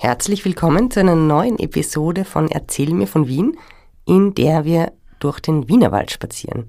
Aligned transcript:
Herzlich 0.00 0.44
willkommen 0.44 0.92
zu 0.92 1.00
einer 1.00 1.16
neuen 1.16 1.58
Episode 1.58 2.24
von 2.24 2.48
Erzähl 2.48 2.94
mir 2.94 3.08
von 3.08 3.26
Wien, 3.26 3.58
in 4.06 4.32
der 4.32 4.64
wir 4.64 4.92
durch 5.18 5.40
den 5.40 5.68
Wienerwald 5.68 6.12
spazieren. 6.12 6.68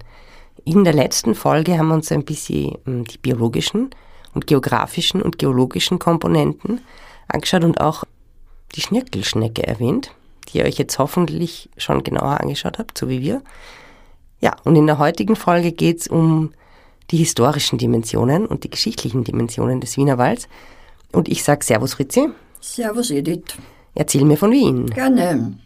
In 0.64 0.82
der 0.82 0.94
letzten 0.94 1.36
Folge 1.36 1.78
haben 1.78 1.86
wir 1.86 1.94
uns 1.94 2.10
ein 2.10 2.24
bisschen 2.24 2.78
hm, 2.84 3.04
die 3.04 3.18
biologischen 3.18 3.90
und 4.34 4.48
geografischen 4.48 5.22
und 5.22 5.38
geologischen 5.38 6.00
Komponenten 6.00 6.80
angeschaut 7.28 7.62
und 7.62 7.80
auch 7.80 8.02
die 8.74 8.80
Schnirkelschnecke 8.80 9.64
erwähnt, 9.64 10.10
die 10.48 10.58
ihr 10.58 10.64
euch 10.64 10.78
jetzt 10.78 10.98
hoffentlich 10.98 11.70
schon 11.76 12.02
genauer 12.02 12.40
angeschaut 12.40 12.80
habt, 12.80 12.98
so 12.98 13.08
wie 13.08 13.20
wir. 13.22 13.42
Ja, 14.40 14.56
und 14.64 14.74
in 14.74 14.88
der 14.88 14.98
heutigen 14.98 15.36
Folge 15.36 15.70
geht 15.70 16.00
es 16.00 16.08
um 16.08 16.50
die 17.12 17.18
historischen 17.18 17.78
Dimensionen 17.78 18.46
und 18.46 18.64
die 18.64 18.70
geschichtlichen 18.70 19.22
Dimensionen 19.22 19.80
des 19.80 19.96
Wienerwalds. 19.96 20.48
Und 21.12 21.28
ich 21.28 21.44
sage 21.44 21.64
Servus 21.64 21.94
Fritzi. 21.94 22.30
Servus 22.60 23.10
Edith. 23.10 23.56
Erzähl 23.94 24.24
mir 24.24 24.36
von 24.36 24.52
Wien. 24.52 24.86
Gerne. 24.86 25.58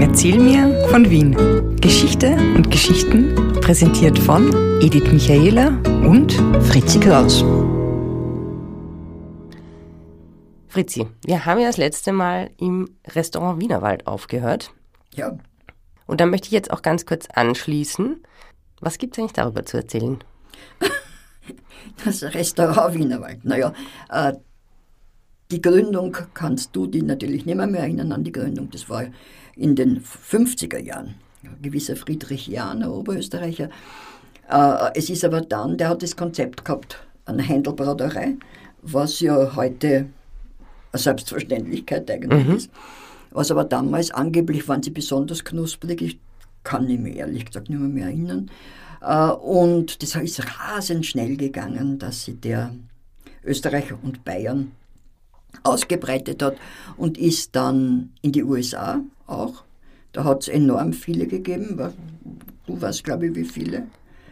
Erzähl 0.00 0.38
mir 0.38 0.88
von 0.88 1.10
Wien. 1.10 1.76
Geschichte 1.80 2.32
und 2.54 2.70
Geschichten 2.70 3.34
präsentiert 3.60 4.16
von 4.16 4.52
Edith 4.80 5.10
Michaela 5.12 5.68
und 6.06 6.32
Fritzi 6.62 7.00
Kraus. 7.00 7.44
Fritzi, 10.68 11.08
wir 11.24 11.44
haben 11.44 11.60
ja 11.60 11.66
das 11.66 11.76
letzte 11.76 12.12
Mal 12.12 12.50
im 12.58 12.96
Restaurant 13.08 13.60
Wienerwald 13.60 14.06
aufgehört. 14.06 14.72
Ja. 15.14 15.36
Und 16.06 16.20
da 16.20 16.26
möchte 16.26 16.46
ich 16.46 16.52
jetzt 16.52 16.70
auch 16.70 16.82
ganz 16.82 17.04
kurz 17.04 17.26
anschließen. 17.34 18.22
Was 18.80 18.98
gibt 18.98 19.14
es 19.14 19.18
eigentlich 19.18 19.32
darüber 19.32 19.66
zu 19.66 19.76
erzählen? 19.76 20.18
Das 22.04 22.22
Restaurant 22.22 22.94
Wienerwald. 22.94 23.44
Naja, 23.44 23.74
äh, 24.10 24.32
die 25.50 25.60
Gründung 25.60 26.16
kannst 26.34 26.74
du 26.76 26.86
dich 26.86 27.02
natürlich 27.02 27.44
nicht 27.44 27.56
mehr, 27.56 27.68
erinnern 27.68 28.12
an 28.12 28.24
die 28.24 28.32
Gründung. 28.32 28.70
Das 28.70 28.88
war 28.88 29.04
in 29.56 29.74
den 29.74 30.02
50er 30.02 30.78
Jahren. 30.78 31.16
Ein 31.42 31.62
gewisser 31.62 31.96
Friedrich 31.96 32.46
Jahn, 32.46 32.84
Oberösterreicher. 32.84 33.70
Äh, 34.48 34.90
es 34.94 35.10
ist 35.10 35.24
aber 35.24 35.40
dann, 35.40 35.76
der 35.76 35.88
hat 35.88 36.02
das 36.02 36.16
Konzept 36.16 36.64
gehabt, 36.64 36.98
eine 37.24 37.42
Händelbraterei, 37.42 38.36
was 38.82 39.20
ja 39.20 39.56
heute 39.56 40.06
eine 40.92 41.00
Selbstverständlichkeit 41.00 42.10
eigentlich 42.10 42.46
mhm. 42.46 42.56
ist. 42.56 42.70
Was 43.30 43.50
aber 43.50 43.64
damals 43.64 44.10
angeblich 44.10 44.68
waren 44.68 44.82
sie 44.82 44.90
besonders 44.90 45.44
knusprig. 45.44 46.02
Ich 46.02 46.18
kann 46.64 46.86
mich 46.86 46.98
mehr, 46.98 47.16
ehrlich 47.16 47.46
gesagt 47.46 47.70
nicht 47.70 47.78
mehr, 47.78 47.88
mehr 47.88 48.06
erinnern. 48.06 48.50
Äh, 49.00 49.30
und 49.30 50.02
das 50.02 50.14
ist 50.14 50.42
rasend 50.58 51.06
schnell 51.06 51.36
gegangen, 51.36 51.98
dass 51.98 52.24
sie 52.24 52.34
der 52.34 52.74
Österreich 53.44 53.92
und 54.02 54.24
Bayern 54.24 54.72
ausgebreitet 55.62 56.42
hat 56.42 56.56
und 56.96 57.18
ist 57.18 57.54
dann 57.56 58.12
in 58.22 58.32
die 58.32 58.44
USA 58.44 59.00
auch. 59.26 59.64
Da 60.12 60.24
hat 60.24 60.42
es 60.42 60.48
enorm 60.48 60.92
viele 60.92 61.26
gegeben. 61.26 61.78
Du 62.66 62.80
weißt, 62.80 63.04
glaube 63.04 63.28
ich, 63.28 63.34
wie 63.34 63.44
viele? 63.44 63.86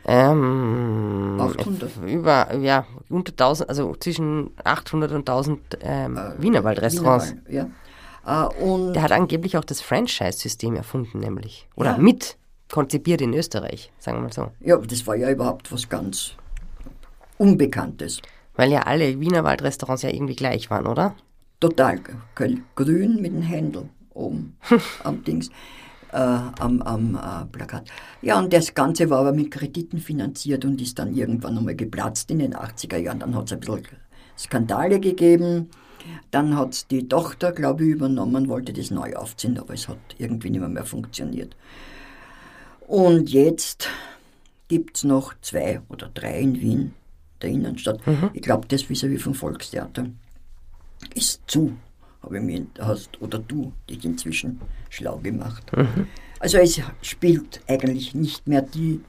Ähm, 0.05 1.39
800. 1.39 1.91
Über, 2.07 2.55
ja, 2.57 2.87
unter 3.11 3.33
1000, 3.33 3.69
also 3.69 3.95
zwischen 4.01 4.51
800 4.65 5.13
und 5.13 5.19
1000 5.19 5.61
ähm, 5.83 6.17
äh, 6.17 6.43
Wienerwald-Restaurants. 6.43 7.35
Wienerwald, 7.47 7.71
ja. 8.27 8.47
Äh, 8.47 8.63
und 8.63 8.95
Der 8.95 9.03
hat 9.03 9.13
angeblich 9.13 9.57
auch 9.57 9.65
das 9.65 9.81
Franchise-System 9.81 10.77
erfunden, 10.77 11.21
nämlich. 11.21 11.69
Oder 11.77 11.93
ja. 11.93 11.99
mit 11.99 12.39
konzipiert 12.71 13.21
in 13.21 13.35
Österreich, 13.35 13.93
sagen 13.99 14.19
wir 14.19 14.23
mal 14.23 14.33
so. 14.33 14.51
Ja, 14.61 14.77
das 14.77 15.07
war 15.07 15.17
ja 15.17 15.31
überhaupt 15.31 15.71
was 15.73 15.89
ganz 15.89 16.35
Unbekanntes. 17.39 18.21
Weil 18.59 18.73
ja 18.73 18.83
alle 18.83 19.21
Wienerwald-Restaurants 19.21 20.03
ja 20.03 20.11
irgendwie 20.11 20.35
gleich 20.35 20.69
waren, 20.69 20.89
oder? 20.89 21.15
Total. 21.61 22.01
Grün 22.35 23.23
mit 23.23 23.33
dem 23.33 23.43
Händel 23.43 23.89
oben 24.13 24.57
am 25.05 25.23
Dings, 25.23 25.49
äh, 26.11 26.17
am, 26.17 26.83
am 26.83 27.15
äh, 27.15 27.47
Plakat. 27.53 27.89
Ja, 28.21 28.37
und 28.37 28.53
das 28.53 28.75
Ganze 28.75 29.11
war 29.11 29.21
aber 29.21 29.33
mit 29.33 29.53
Krediten 29.53 29.99
finanziert 29.99 30.65
und 30.65 30.83
ist 30.83 30.99
dann 30.99 31.15
irgendwann 31.15 31.57
einmal 31.57 31.77
geplatzt 31.77 32.33
in 32.33 32.41
den 32.41 32.57
80er 32.57 32.97
Jahren. 32.97 33.21
Dann 33.21 33.37
hat 33.37 33.47
es 33.47 33.53
ein 33.53 33.61
bisschen 33.61 33.87
Skandale 34.37 34.99
gegeben. 34.99 35.71
Dann 36.33 36.57
hat 36.57 36.73
es 36.73 36.89
die 36.89 37.07
Tochter, 37.07 37.53
glaube 37.53 37.85
ich, 37.85 37.91
übernommen, 37.91 38.49
wollte 38.49 38.73
das 38.73 38.91
neu 38.91 39.15
aufziehen, 39.15 39.57
aber 39.57 39.75
es 39.75 39.87
hat 39.87 39.99
irgendwie 40.19 40.51
nicht 40.51 40.61
mehr, 40.61 40.69
mehr 40.69 40.85
funktioniert. 40.85 41.55
Und 42.89 43.31
jetzt 43.31 43.89
gibt 44.67 44.97
es 44.97 45.05
noch 45.05 45.35
zwei 45.43 45.81
oder 45.89 46.09
drei 46.09 46.41
in 46.41 46.61
Wien, 46.61 46.95
der 47.43 47.51
Innenstadt. 47.51 48.07
Mhm. 48.07 48.31
Ich 48.33 48.43
glaube, 48.43 48.67
das 48.69 48.83
vis-à-vis 48.89 49.23
vom 49.23 49.35
Volkstheater 49.35 50.07
ist 51.15 51.43
zu, 51.47 51.73
habe 52.23 52.39
ich 52.39 52.43
mir, 52.43 52.67
hast, 52.81 53.21
oder 53.21 53.39
du 53.39 53.73
dich 53.89 54.05
inzwischen 54.05 54.61
schlau 54.89 55.19
gemacht. 55.19 55.65
Mhm. 55.77 56.07
Also 56.41 56.59
es 56.59 56.81
spielt 57.03 57.61
eigentlich 57.67 58.15
nicht 58.15 58.47
mehr 58.47 58.63
die, 58.63 59.01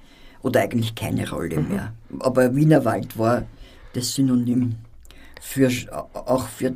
oder 0.41 0.61
eigentlich 0.61 0.95
keine 0.95 1.29
Rolle 1.29 1.59
mhm. 1.59 1.69
mehr. 1.69 1.93
Aber 2.19 2.55
Wienerwald 2.55 3.17
war 3.17 3.43
das 3.93 4.13
Synonym 4.13 4.75
für, 5.41 5.69
auch 6.13 6.47
für 6.47 6.75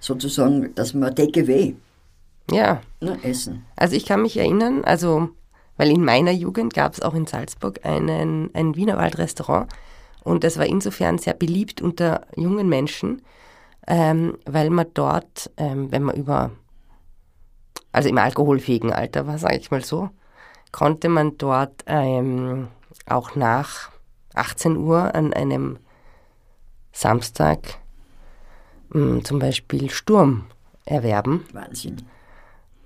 sozusagen, 0.00 0.74
dass 0.74 0.94
man 0.94 1.14
take 1.14 1.42
away 1.42 1.76
ja. 2.50 2.80
Ne, 3.00 3.18
essen. 3.22 3.64
Also 3.74 3.96
ich 3.96 4.06
kann 4.06 4.22
mich 4.22 4.36
erinnern, 4.36 4.84
also 4.84 5.30
weil 5.76 5.90
in 5.90 6.04
meiner 6.04 6.30
Jugend 6.30 6.74
gab 6.74 6.94
es 6.94 7.02
auch 7.02 7.14
in 7.14 7.26
Salzburg 7.26 7.84
einen, 7.84 8.50
ein 8.54 8.76
Wienerwald-Restaurant 8.76 9.70
und 10.26 10.42
das 10.42 10.58
war 10.58 10.66
insofern 10.66 11.18
sehr 11.18 11.34
beliebt 11.34 11.80
unter 11.80 12.26
jungen 12.34 12.68
Menschen, 12.68 13.22
ähm, 13.86 14.36
weil 14.44 14.70
man 14.70 14.86
dort, 14.92 15.52
ähm, 15.56 15.92
wenn 15.92 16.02
man 16.02 16.16
über, 16.16 16.50
also 17.92 18.08
im 18.08 18.18
alkoholfähigen 18.18 18.92
Alter 18.92 19.28
war, 19.28 19.38
sage 19.38 19.58
ich 19.58 19.70
mal 19.70 19.84
so, 19.84 20.10
konnte 20.72 21.08
man 21.08 21.38
dort 21.38 21.84
ähm, 21.86 22.66
auch 23.06 23.36
nach 23.36 23.92
18 24.34 24.76
Uhr 24.76 25.14
an 25.14 25.32
einem 25.32 25.78
Samstag 26.92 27.78
mh, 28.88 29.22
zum 29.22 29.38
Beispiel 29.38 29.90
Sturm 29.90 30.46
erwerben. 30.84 31.44
Wahnsinn. 31.52 32.02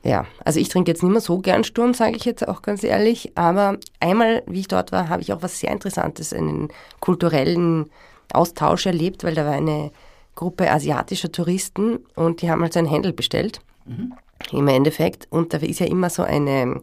Ja, 0.03 0.27
also 0.45 0.59
ich 0.59 0.69
trinke 0.69 0.91
jetzt 0.91 1.03
nicht 1.03 1.13
mehr 1.13 1.21
so 1.21 1.39
gern 1.39 1.63
Sturm, 1.63 1.93
sage 1.93 2.17
ich 2.17 2.25
jetzt 2.25 2.47
auch 2.49 2.63
ganz 2.63 2.83
ehrlich. 2.83 3.33
Aber 3.35 3.77
einmal, 4.01 4.43
wie 4.47 4.61
ich 4.61 4.69
dort 4.69 4.93
war, 4.93 5.09
habe 5.09 5.23
ich 5.23 5.33
auch 5.33 5.43
was 5.43 5.61
sehr 5.61 5.71
Interessantes, 5.71 6.33
einen 6.33 6.69
kulturellen 7.01 7.91
Austausch 8.33 8.87
erlebt, 8.87 9.25
weil 9.25 9.35
da 9.35 9.45
war 9.45 9.53
eine 9.53 9.91
Gruppe 10.35 10.71
asiatischer 10.71 11.31
Touristen 11.31 11.99
und 12.15 12.41
die 12.41 12.51
haben 12.51 12.63
halt 12.63 12.73
so 12.73 12.79
ein 12.79 12.87
Händel 12.87 13.13
bestellt. 13.13 13.61
Mhm. 13.85 14.15
Im 14.53 14.69
Endeffekt. 14.69 15.29
Und 15.31 15.53
da 15.53 15.59
ist 15.59 15.81
ja 15.81 15.87
immer 15.87 16.09
so 16.09 16.23
eine 16.23 16.81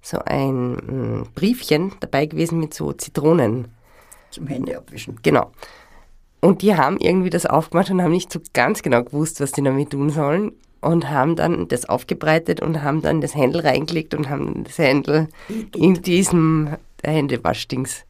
so 0.00 0.18
ein 0.24 0.72
mm, 0.72 1.28
Briefchen 1.34 1.92
dabei 2.00 2.26
gewesen 2.26 2.58
mit 2.58 2.74
so 2.74 2.92
Zitronen. 2.92 3.68
Zum 4.30 4.46
Hände 4.46 4.76
abwischen. 4.76 5.18
Genau. 5.22 5.52
Und 6.40 6.62
die 6.62 6.76
haben 6.76 6.98
irgendwie 6.98 7.30
das 7.30 7.46
aufgemacht 7.46 7.90
und 7.90 8.02
haben 8.02 8.12
nicht 8.12 8.32
so 8.32 8.40
ganz 8.52 8.82
genau 8.82 9.02
gewusst, 9.02 9.40
was 9.40 9.52
die 9.52 9.62
damit 9.62 9.90
tun 9.90 10.10
sollen 10.10 10.52
und 10.80 11.10
haben 11.10 11.36
dann 11.36 11.68
das 11.68 11.88
aufgebreitet 11.88 12.60
und 12.60 12.82
haben 12.82 13.02
dann 13.02 13.20
das 13.20 13.34
Händel 13.34 13.62
reingelegt 13.62 14.14
und 14.14 14.28
haben 14.28 14.64
das 14.64 14.78
Händel 14.78 15.28
in 15.74 16.02
diesem 16.02 16.76
Händewaschdings 17.02 18.04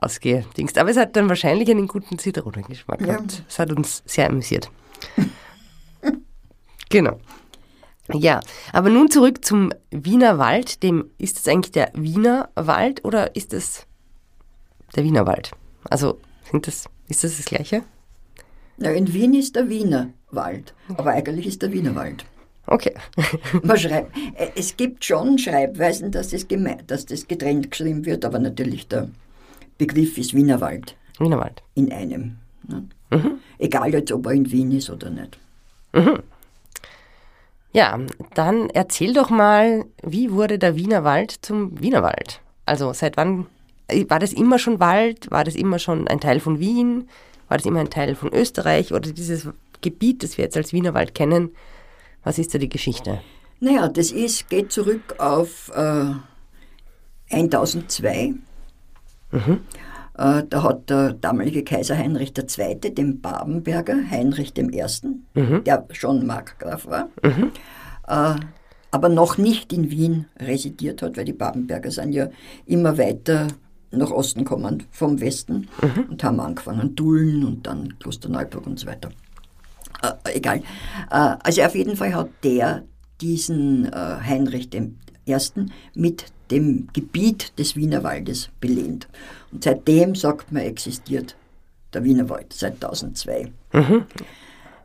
ausgedingst. 0.00 0.78
Aber 0.78 0.90
es 0.90 0.96
hat 0.96 1.16
dann 1.16 1.28
wahrscheinlich 1.28 1.70
einen 1.70 1.88
guten 1.88 2.18
Zitronengeschmack 2.18 3.00
ja. 3.00 3.06
gehabt. 3.06 3.42
Es 3.48 3.58
hat 3.58 3.72
uns 3.72 4.02
sehr 4.06 4.28
amüsiert. 4.28 4.70
genau. 6.88 7.18
Ja, 8.12 8.40
aber 8.72 8.90
nun 8.90 9.10
zurück 9.10 9.44
zum 9.44 9.72
Wiener 9.90 10.38
Wald. 10.38 10.82
Dem, 10.82 11.10
ist 11.18 11.38
es 11.38 11.48
eigentlich 11.48 11.72
der 11.72 11.90
Wiener 11.94 12.48
Wald 12.54 13.04
oder 13.04 13.36
ist 13.36 13.52
es 13.52 13.86
der 14.96 15.04
Wiener 15.04 15.26
Wald? 15.26 15.52
Also 15.88 16.18
sind 16.50 16.66
das, 16.66 16.86
ist 17.08 17.24
das 17.24 17.36
das 17.36 17.46
Gleiche? 17.46 17.82
Ja, 18.78 18.90
in 18.90 19.12
Wien 19.12 19.34
ist 19.34 19.56
der 19.56 19.68
Wiener 19.68 20.10
Wald, 20.32 20.74
aber 20.96 21.10
eigentlich 21.10 21.46
ist 21.46 21.62
der 21.62 21.72
Wiener 21.72 21.94
Wald. 21.94 22.24
Okay. 22.66 22.94
Man 23.62 23.76
schreibt, 23.76 24.16
äh, 24.36 24.50
es 24.54 24.76
gibt 24.76 25.04
schon 25.04 25.38
Schreibweisen, 25.38 26.10
dass 26.12 26.30
das, 26.30 26.46
dass 26.86 27.06
das 27.06 27.26
getrennt 27.26 27.70
geschrieben 27.70 28.04
wird, 28.06 28.24
aber 28.24 28.38
natürlich 28.38 28.86
der 28.86 29.08
Begriff 29.78 30.18
ist 30.18 30.34
Wienerwald. 30.34 30.94
Wienerwald. 31.18 31.62
In 31.74 31.92
einem. 31.92 32.36
Ne? 32.68 32.84
Mhm. 33.10 33.38
Egal 33.58 33.92
jetzt, 33.92 34.12
ob 34.12 34.26
er 34.26 34.32
in 34.32 34.50
Wien 34.50 34.72
ist 34.72 34.88
oder 34.88 35.10
nicht. 35.10 35.38
Mhm. 35.92 36.20
Ja, 37.72 37.98
dann 38.34 38.68
erzähl 38.70 39.12
doch 39.12 39.30
mal, 39.30 39.84
wie 40.02 40.32
wurde 40.32 40.58
der 40.58 40.76
Wienerwald 40.76 41.30
zum 41.42 41.80
Wienerwald? 41.80 42.40
Also 42.66 42.92
seit 42.92 43.16
wann 43.16 43.46
war 44.08 44.18
das 44.18 44.32
immer 44.32 44.58
schon 44.58 44.80
Wald? 44.80 45.30
War 45.30 45.44
das 45.44 45.54
immer 45.54 45.78
schon 45.78 46.08
ein 46.08 46.20
Teil 46.20 46.40
von 46.40 46.60
Wien? 46.60 47.08
War 47.48 47.58
das 47.58 47.66
immer 47.66 47.80
ein 47.80 47.90
Teil 47.90 48.14
von 48.14 48.32
Österreich 48.32 48.92
oder 48.92 49.10
dieses 49.12 49.48
Gebiet, 49.80 50.22
das 50.22 50.38
wir 50.38 50.44
jetzt 50.44 50.56
als 50.56 50.72
Wienerwald 50.72 51.14
kennen? 51.14 51.50
Was 52.22 52.38
ist 52.38 52.54
da 52.54 52.58
die 52.58 52.68
Geschichte? 52.68 53.20
Naja, 53.60 53.88
das 53.88 54.10
ist, 54.10 54.48
geht 54.48 54.72
zurück 54.72 55.14
auf 55.18 55.70
äh, 55.74 56.14
1002. 57.30 58.34
Mhm. 59.32 59.60
Äh, 60.16 60.42
da 60.48 60.62
hat 60.62 60.90
der 60.90 61.14
damalige 61.14 61.64
Kaiser 61.64 61.96
Heinrich 61.96 62.32
II. 62.36 62.74
den 62.94 63.20
Babenberger 63.20 63.96
Heinrich 64.10 64.52
I., 64.56 64.64
mhm. 65.34 65.64
der 65.64 65.86
schon 65.92 66.26
Markgraf 66.26 66.86
war, 66.86 67.08
mhm. 67.22 67.52
äh, 68.06 68.34
aber 68.90 69.08
noch 69.08 69.38
nicht 69.38 69.72
in 69.72 69.90
Wien 69.90 70.26
residiert 70.38 71.00
hat, 71.02 71.16
weil 71.16 71.24
die 71.24 71.32
Babenberger 71.32 71.90
sind 71.90 72.12
ja 72.12 72.28
immer 72.66 72.98
weiter 72.98 73.48
nach 73.92 74.10
Osten 74.10 74.44
kommen 74.44 74.84
vom 74.90 75.20
Westen 75.20 75.68
mhm. 75.80 76.10
und 76.10 76.22
haben 76.22 76.40
angefangen 76.40 76.94
Dullen 76.94 77.44
und 77.44 77.66
dann 77.66 77.98
Klosterneuburg 77.98 78.66
und 78.66 78.78
so 78.78 78.86
weiter. 78.86 79.10
Äh, 80.02 80.36
egal. 80.36 80.58
Äh, 81.10 81.36
also 81.42 81.62
auf 81.62 81.74
jeden 81.74 81.96
Fall 81.96 82.14
hat 82.14 82.30
der 82.42 82.82
diesen 83.20 83.92
äh, 83.92 84.16
Heinrich 84.26 84.70
I. 84.74 85.36
mit 85.94 86.24
dem 86.50 86.88
Gebiet 86.92 87.58
des 87.58 87.76
Wienerwaldes 87.76 88.50
belehnt. 88.60 89.08
Und 89.52 89.64
seitdem, 89.64 90.14
sagt 90.14 90.52
man, 90.52 90.62
existiert 90.62 91.36
der 91.92 92.04
Wienerwald, 92.04 92.52
seit 92.52 92.74
1002. 92.74 93.52
Mhm. 93.72 94.04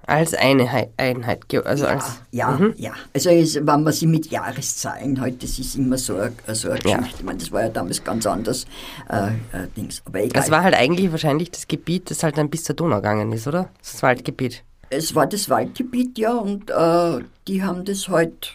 Als 0.08 0.36
eine 0.36 0.88
Einheit, 0.98 1.42
also 1.66 1.86
ja, 1.86 1.90
als. 1.90 2.22
Ja, 2.32 2.52
mhm. 2.52 2.74
ja. 2.78 2.92
Also 3.12 3.32
es, 3.32 3.56
wenn 3.56 3.66
man 3.66 3.92
sie 3.92 4.06
mit 4.06 4.28
Jahreszahlen 4.28 5.20
halt, 5.20 5.42
das 5.42 5.58
ist 5.58 5.76
immer 5.76 5.98
so, 5.98 6.16
eine, 6.18 6.32
so 6.54 6.70
eine 6.70 6.80
Geschichte. 6.80 7.02
Ja. 7.02 7.10
Ich 7.18 7.24
meine, 7.24 7.40
das 7.40 7.52
war 7.52 7.64
ja 7.64 7.70
damals 7.70 8.04
ganz 8.04 8.28
anders. 8.28 8.66
Äh, 9.10 9.30
äh, 9.30 9.68
Dings. 9.76 10.04
Aber 10.06 10.20
egal. 10.20 10.40
Das 10.40 10.52
war 10.52 10.62
halt 10.62 10.76
eigentlich 10.76 11.10
wahrscheinlich 11.12 11.50
das 11.50 11.68
Gebiet, 11.68 12.12
das 12.12 12.22
halt 12.22 12.38
dann 12.38 12.52
bis 12.52 12.66
zur 12.66 12.76
Donau 12.76 12.98
gegangen 12.98 13.32
ist, 13.32 13.48
oder? 13.48 13.70
Das 13.82 14.04
Waldgebiet. 14.04 14.64
Es 14.90 15.16
war 15.16 15.28
das 15.28 15.50
Waldgebiet, 15.50 16.18
ja, 16.18 16.34
und 16.34 16.70
äh, 16.70 17.24
die 17.48 17.64
haben 17.64 17.86
das 17.86 18.08
halt, 18.08 18.54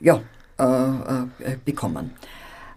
ja, 0.00 0.22
äh, 0.58 0.64
äh, 0.64 1.56
bekommen. 1.64 2.10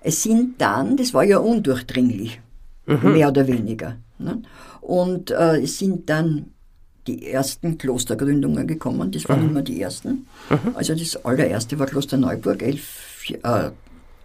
Es 0.02 0.24
sind 0.24 0.62
dann, 0.62 0.98
das 0.98 1.14
war 1.14 1.24
ja 1.24 1.38
undurchdringlich, 1.38 2.40
mhm. 2.86 3.14
mehr 3.14 3.30
oder 3.30 3.48
weniger. 3.48 3.98
Ne? 4.20 4.42
Und 4.82 5.32
äh, 5.32 5.62
es 5.62 5.78
sind 5.80 6.10
dann 6.10 6.52
die 7.08 7.28
ersten 7.28 7.78
Klostergründungen 7.78 8.68
gekommen, 8.68 9.12
das 9.12 9.28
waren 9.30 9.44
mhm. 9.44 9.50
immer 9.50 9.62
die 9.62 9.82
ersten. 9.82 10.28
Mhm. 10.50 10.76
Also 10.76 10.94
das 10.94 11.24
allererste 11.26 11.80
war 11.80 11.88
Kloster 11.88 12.18
Neuburg, 12.18 12.62
11, 12.62 13.32
äh, 13.44 13.72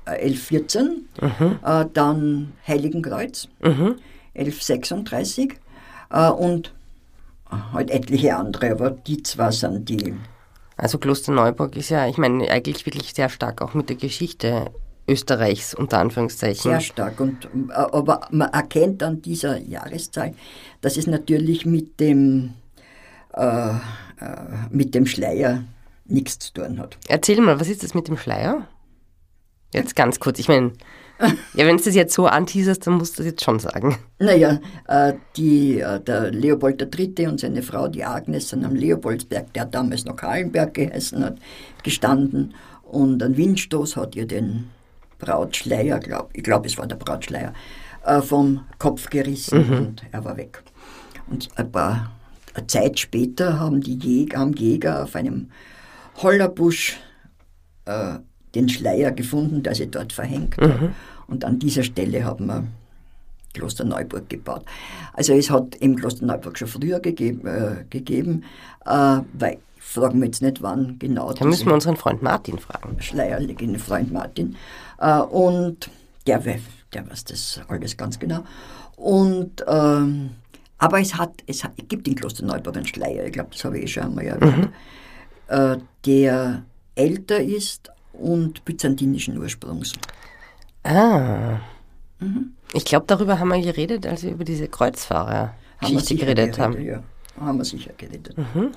1114, 0.04 1.08
mhm. 1.20 1.58
äh, 1.64 1.84
dann 1.92 2.52
Heiligenkreuz, 2.66 3.48
1136 3.60 5.48
mhm. 5.48 5.54
äh, 6.10 6.30
und 6.30 6.72
halt 7.72 7.90
etliche 7.90 8.36
andere, 8.36 8.72
aber 8.72 8.90
die 8.90 9.22
zwei 9.22 9.50
sind 9.50 9.88
die. 9.88 10.14
Also 10.76 10.98
Kloster 10.98 11.32
Neuburg 11.32 11.76
ist 11.76 11.90
ja, 11.90 12.08
ich 12.08 12.18
meine, 12.18 12.50
eigentlich 12.50 12.84
wirklich 12.86 13.12
sehr 13.14 13.28
stark 13.28 13.62
auch 13.62 13.74
mit 13.74 13.88
der 13.88 13.96
Geschichte 13.96 14.70
Österreichs 15.08 15.74
unter 15.74 15.98
Anführungszeichen. 15.98 16.70
Sehr 16.70 16.80
stark. 16.80 17.20
Und, 17.20 17.44
äh, 17.44 17.72
aber 17.72 18.22
man 18.30 18.50
erkennt 18.50 19.02
an 19.02 19.20
dieser 19.20 19.58
Jahreszahl, 19.58 20.34
dass 20.80 20.96
es 20.96 21.06
natürlich 21.06 21.66
mit 21.66 22.00
dem 22.00 22.54
äh, 23.34 23.70
äh, 23.70 24.68
mit 24.70 24.94
dem 24.94 25.06
Schleier 25.06 25.64
nichts 26.04 26.38
zu 26.38 26.52
tun 26.52 26.78
hat. 26.78 26.98
Erzähl 27.08 27.40
mal, 27.40 27.58
was 27.58 27.68
ist 27.68 27.82
das 27.82 27.94
mit 27.94 28.08
dem 28.08 28.16
Schleier? 28.16 28.68
Jetzt 29.72 29.96
ganz 29.96 30.20
kurz, 30.20 30.38
ich 30.38 30.48
meine, 30.48 30.72
ja, 31.54 31.66
wenn 31.66 31.76
du 31.76 31.84
das 31.84 31.94
jetzt 31.94 32.14
so 32.14 32.26
anteaserst, 32.26 32.86
dann 32.86 32.94
musst 32.94 33.18
du 33.18 33.22
das 33.22 33.32
jetzt 33.32 33.44
schon 33.44 33.58
sagen. 33.58 33.96
Naja, 34.18 34.60
äh, 34.88 35.14
die, 35.36 35.80
äh, 35.80 36.00
der 36.00 36.30
Leopold 36.30 36.82
III. 36.82 37.28
und 37.28 37.40
seine 37.40 37.62
Frau, 37.62 37.88
die 37.88 38.04
Agnes, 38.04 38.48
sind 38.48 38.64
am 38.64 38.74
Leopoldsberg, 38.74 39.52
der 39.52 39.66
damals 39.66 40.04
noch 40.04 40.16
Kahlenberg 40.16 40.74
geheißen 40.74 41.24
hat, 41.24 41.36
gestanden 41.82 42.54
und 42.82 43.22
ein 43.22 43.36
Windstoß 43.36 43.96
hat 43.96 44.16
ihr 44.16 44.26
den 44.26 44.68
Brautschleier, 45.18 45.98
glaub, 45.98 46.30
ich 46.34 46.42
glaube, 46.42 46.66
es 46.66 46.76
war 46.76 46.86
der 46.86 46.96
Brautschleier, 46.96 47.54
äh, 48.04 48.20
vom 48.20 48.64
Kopf 48.78 49.08
gerissen 49.08 49.66
mhm. 49.66 49.76
und 49.76 50.02
er 50.10 50.24
war 50.24 50.36
weg. 50.36 50.62
Und 51.30 51.48
ein 51.56 51.70
paar 51.72 52.12
eine 52.54 52.66
Zeit 52.66 52.98
später 52.98 53.58
haben 53.58 53.80
die 53.80 53.96
Jäger, 53.96 54.40
haben 54.40 54.52
Jäger 54.52 55.04
auf 55.04 55.16
einem 55.16 55.50
Hollerbusch 56.16 56.98
äh, 57.86 58.18
den 58.54 58.68
Schleier 58.68 59.10
gefunden, 59.12 59.62
der 59.62 59.74
sie 59.74 59.90
dort 59.90 60.12
verhängt 60.12 60.60
mhm. 60.60 60.64
hat. 60.64 60.80
Und 61.26 61.44
an 61.44 61.58
dieser 61.58 61.82
Stelle 61.82 62.24
haben 62.24 62.46
wir 62.46 62.64
Kloster 63.52 63.84
Neuburg 63.84 64.28
gebaut. 64.28 64.64
Also 65.12 65.34
es 65.34 65.50
hat 65.50 65.76
im 65.76 65.96
Kloster 65.96 66.24
Neuburg 66.24 66.58
schon 66.58 66.68
früher 66.68 67.00
gegeben, 67.00 67.46
äh, 67.46 67.84
gegeben 67.90 68.44
äh, 68.86 69.20
weil 69.34 69.58
fragen 69.78 70.20
wir 70.20 70.26
jetzt 70.26 70.42
nicht, 70.42 70.62
wann 70.62 70.98
genau. 70.98 71.32
Da 71.32 71.44
müssen 71.44 71.66
wir 71.66 71.74
unseren 71.74 71.96
Freund 71.96 72.22
Martin 72.22 72.58
fragen. 72.58 72.96
Schleierlegende 73.00 73.78
Freund 73.78 74.12
Martin. 74.12 74.56
Äh, 74.98 75.18
und 75.18 75.90
der, 76.26 76.38
der 76.38 77.10
weiß 77.10 77.24
das 77.24 77.60
alles 77.68 77.96
ganz 77.96 78.18
genau. 78.18 78.44
Und 78.96 79.64
ähm, 79.66 80.30
aber 80.78 81.00
es, 81.00 81.16
hat, 81.16 81.42
es, 81.46 81.62
hat, 81.62 81.72
es 81.76 81.86
gibt 81.88 82.08
in 82.08 82.16
Klosterneuburg 82.16 82.76
einen 82.76 82.86
Schleier, 82.86 83.24
ich 83.26 83.32
glaube, 83.32 83.50
das 83.52 83.64
habe 83.64 83.78
ich 83.78 83.84
eh 83.84 83.86
schon 83.86 84.02
einmal 84.02 84.24
erwähnt, 84.24 84.68
mhm. 84.68 85.54
äh, 85.54 85.76
der 86.06 86.64
älter 86.96 87.40
ist 87.40 87.90
und 88.12 88.64
byzantinischen 88.64 89.38
Ursprungs. 89.38 89.92
Ah. 90.84 91.60
Mhm. 92.18 92.54
Ich 92.72 92.84
glaube, 92.84 93.06
darüber 93.06 93.38
haben 93.38 93.48
wir 93.48 93.60
geredet, 93.60 94.06
als 94.06 94.22
wir 94.22 94.32
über 94.32 94.44
diese 94.44 94.68
Kreuzfahrer 94.68 95.54
Geschichte 95.80 96.16
geredet, 96.16 96.56
geredet 96.56 96.58
haben. 96.58 96.82
Ja 96.82 97.02
haben 97.40 97.58
wir 97.58 97.64
sicher 97.64 97.92
geredet. 97.96 98.36
Mhm. 98.36 98.72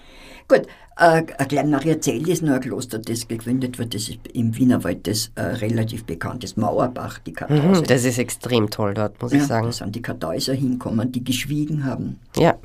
Gut, 0.47 0.67
äh, 0.97 1.23
klein 1.23 1.69
nachher 1.71 1.93
erzählt 1.93 2.27
ist 2.27 2.43
nur 2.43 2.55
ein 2.55 2.61
Kloster, 2.61 2.99
das 2.99 3.27
gegründet 3.27 3.79
wird, 3.79 3.93
das 3.95 4.09
ist 4.09 4.19
im 4.33 4.55
Wienerwald 4.55 5.07
das 5.07 5.31
äh, 5.35 5.41
relativ 5.41 6.05
bekannt 6.05 6.43
ist, 6.43 6.57
Mauerbach, 6.57 7.19
die 7.19 7.33
Kartäuser. 7.33 7.81
Mhm, 7.81 7.83
das 7.83 8.05
ist 8.05 8.19
extrem 8.19 8.69
toll 8.69 8.93
dort, 8.93 9.21
muss 9.21 9.31
ja, 9.31 9.39
ich 9.39 9.45
sagen. 9.45 9.65
Da 9.65 9.71
sind 9.71 9.95
die 9.95 10.01
Kartäuser 10.01 10.53
hinkommen, 10.53 11.11
die 11.11 11.23
geschwiegen 11.23 11.83
haben. 11.83 12.19
Ja, 12.37 12.51
äh, 12.51 12.55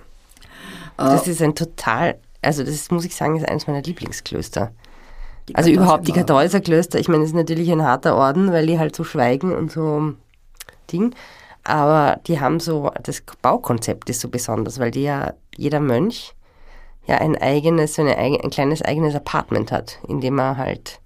das 0.98 1.26
ist 1.26 1.40
ein 1.40 1.54
total, 1.54 2.18
also 2.42 2.62
das 2.62 2.90
muss 2.90 3.04
ich 3.04 3.14
sagen, 3.14 3.36
ist 3.36 3.48
eines 3.48 3.66
meiner 3.66 3.82
Lieblingsklöster. 3.82 4.72
Also 5.54 5.70
überhaupt 5.70 6.08
die 6.08 6.12
Kartäuserklöster, 6.12 6.98
ich 6.98 7.08
meine, 7.08 7.20
das 7.20 7.30
ist 7.30 7.36
natürlich 7.36 7.70
ein 7.70 7.82
harter 7.82 8.16
Orden, 8.16 8.52
weil 8.52 8.66
die 8.66 8.78
halt 8.78 8.94
so 8.94 9.04
schweigen 9.04 9.54
und 9.54 9.70
so 9.70 10.14
Ding. 10.92 11.14
Aber 11.64 12.20
die 12.26 12.40
haben 12.40 12.60
so, 12.60 12.90
das 13.02 13.22
Baukonzept 13.42 14.08
ist 14.10 14.20
so 14.20 14.28
besonders, 14.28 14.78
weil 14.78 14.90
die 14.90 15.02
ja, 15.02 15.34
jeder 15.56 15.80
Mönch 15.80 16.34
ja 17.06 17.18
ein 17.18 17.36
eigenes, 17.36 17.94
so 17.94 18.02
eine, 18.02 18.16
ein 18.16 18.50
kleines 18.50 18.82
eigenes 18.82 19.14
Apartment 19.14 19.72
hat, 19.72 19.98
in 20.08 20.20
dem 20.20 20.38
er 20.38 20.56
halt 20.56 21.00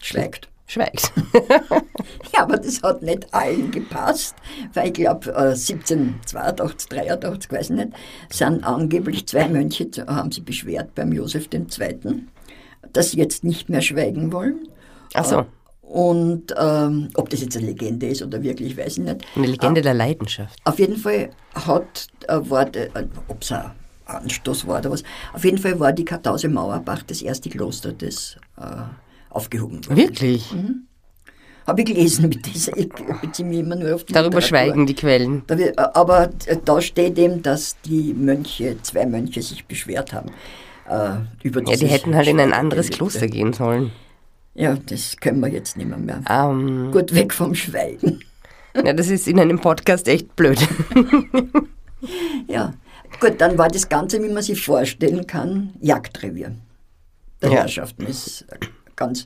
schweigt. 0.00 0.48
Schweigt. 0.66 1.12
ja, 2.34 2.42
aber 2.42 2.58
das 2.58 2.82
hat 2.82 3.00
nicht 3.00 3.32
allen 3.32 3.70
gepasst, 3.70 4.36
weil 4.74 4.88
ich 4.88 4.92
glaube, 4.92 5.34
1782, 5.34 6.90
83, 6.90 7.50
weiß 7.50 7.70
ich 7.70 7.76
nicht, 7.76 7.92
sind 8.28 8.64
angeblich 8.64 9.26
zwei 9.26 9.48
Mönche, 9.48 9.88
haben 10.06 10.30
sie 10.30 10.42
beschwert 10.42 10.94
beim 10.94 11.12
Josef 11.12 11.48
II., 11.50 12.28
dass 12.92 13.12
sie 13.12 13.18
jetzt 13.18 13.44
nicht 13.44 13.68
mehr 13.68 13.82
schweigen 13.82 14.32
wollen. 14.32 14.68
Ach 15.14 15.24
so. 15.24 15.46
Und 15.82 16.54
ähm, 16.58 17.08
ob 17.14 17.30
das 17.30 17.40
jetzt 17.40 17.56
eine 17.56 17.66
Legende 17.66 18.08
ist 18.08 18.22
oder 18.22 18.42
wirklich, 18.42 18.76
weiß 18.76 18.98
ich 18.98 19.04
nicht. 19.04 19.24
Eine 19.34 19.46
Legende 19.46 19.80
äh, 19.80 19.84
der 19.84 19.94
Leidenschaft. 19.94 20.58
Auf 20.64 20.78
jeden 20.78 20.96
Fall 20.96 21.30
hat, 21.54 22.08
äh, 22.26 22.38
war, 22.42 22.74
äh, 22.76 22.90
ob 23.28 23.42
es 23.42 23.52
ein 23.52 23.70
Anstoß 24.04 24.66
war 24.66 24.80
oder 24.80 24.90
was, 24.90 25.02
auf 25.32 25.44
jeden 25.44 25.58
Fall 25.58 25.80
war 25.80 25.92
die 25.92 26.04
Kartause 26.04 26.48
Mauerbach 26.48 27.02
das 27.04 27.22
erste 27.22 27.48
Kloster, 27.48 27.92
das 27.92 28.36
äh, 28.58 28.82
aufgehoben 29.30 29.84
wurde. 29.86 29.96
Wirklich? 29.96 30.52
Mhm. 30.52 30.84
Habe 31.66 31.82
ich 31.82 31.86
gelesen 31.86 32.28
mit 32.28 32.44
dieser, 32.46 32.76
ich 32.76 32.88
beziehe 33.20 33.46
mich 33.46 33.58
immer 33.58 33.76
nur 33.76 33.94
auf 33.94 34.04
die 34.04 34.12
Darüber 34.12 34.40
schweigen 34.40 34.86
die 34.86 34.94
Quellen. 34.94 35.42
Äh, 35.48 35.72
aber 35.76 36.30
da 36.64 36.80
steht 36.80 37.18
eben, 37.18 37.42
dass 37.42 37.76
die 37.84 38.14
Mönche, 38.14 38.76
zwei 38.82 39.06
Mönche 39.06 39.40
sich 39.42 39.64
beschwert 39.64 40.12
haben. 40.12 40.30
Äh, 40.88 41.18
über 41.42 41.62
ja, 41.68 41.76
die 41.76 41.86
hätten 41.86 42.14
halt 42.14 42.28
in 42.28 42.40
ein 42.40 42.52
anderes 42.52 42.88
Kloster 42.90 43.26
gehen 43.26 43.52
sollen. 43.52 43.92
Ja, 44.54 44.76
das 44.86 45.16
können 45.18 45.40
wir 45.40 45.48
jetzt 45.48 45.76
nicht 45.76 45.88
mehr. 45.88 45.98
mehr. 45.98 46.22
Um, 46.48 46.90
Gut, 46.90 47.14
weg 47.14 47.32
vom 47.32 47.54
Schweigen. 47.54 48.20
Ja, 48.84 48.92
das 48.92 49.08
ist 49.08 49.26
in 49.26 49.40
einem 49.40 49.58
Podcast 49.58 50.06
echt 50.06 50.36
blöd. 50.36 50.58
ja, 52.46 52.74
gut, 53.18 53.40
dann 53.40 53.58
war 53.58 53.66
das 53.66 53.88
Ganze, 53.88 54.22
wie 54.22 54.28
man 54.28 54.42
sich 54.42 54.62
vorstellen 54.62 55.26
kann, 55.26 55.72
Jagdrevier. 55.80 56.54
Der 57.42 57.50
ja. 57.50 57.56
Herrschaften 57.56 58.06
ist 58.06 58.46
ganz. 58.94 59.22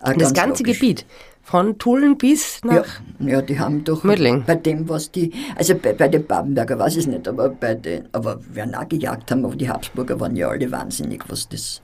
Äh, 0.00 0.14
das 0.14 0.16
ganz 0.16 0.34
ganze 0.34 0.62
logisch. 0.62 0.80
Gebiet. 0.80 1.06
Von 1.46 1.78
Tulln 1.78 2.18
bis 2.18 2.60
nach. 2.64 3.00
Ja, 3.20 3.28
ja 3.28 3.40
die 3.40 3.56
haben 3.56 3.84
doch. 3.84 4.02
Mödling. 4.02 4.42
Bei 4.44 4.56
dem, 4.56 4.88
was 4.88 5.12
die. 5.12 5.32
Also 5.54 5.76
bei, 5.76 5.92
bei 5.92 6.08
den 6.08 6.26
Babenberger 6.26 6.76
weiß 6.76 6.94
ich 6.94 6.98
es 7.02 7.06
nicht, 7.06 7.28
aber 7.28 7.50
bei 7.50 7.76
den. 7.76 8.08
Aber 8.10 8.40
wer 8.52 8.66
auch 8.76 8.88
gejagt 8.88 9.30
haben, 9.30 9.44
aber 9.44 9.54
die 9.54 9.68
Habsburger 9.68 10.18
waren 10.18 10.34
ja 10.34 10.48
alle 10.48 10.68
wahnsinnig, 10.72 11.22
was 11.28 11.48
das 11.48 11.82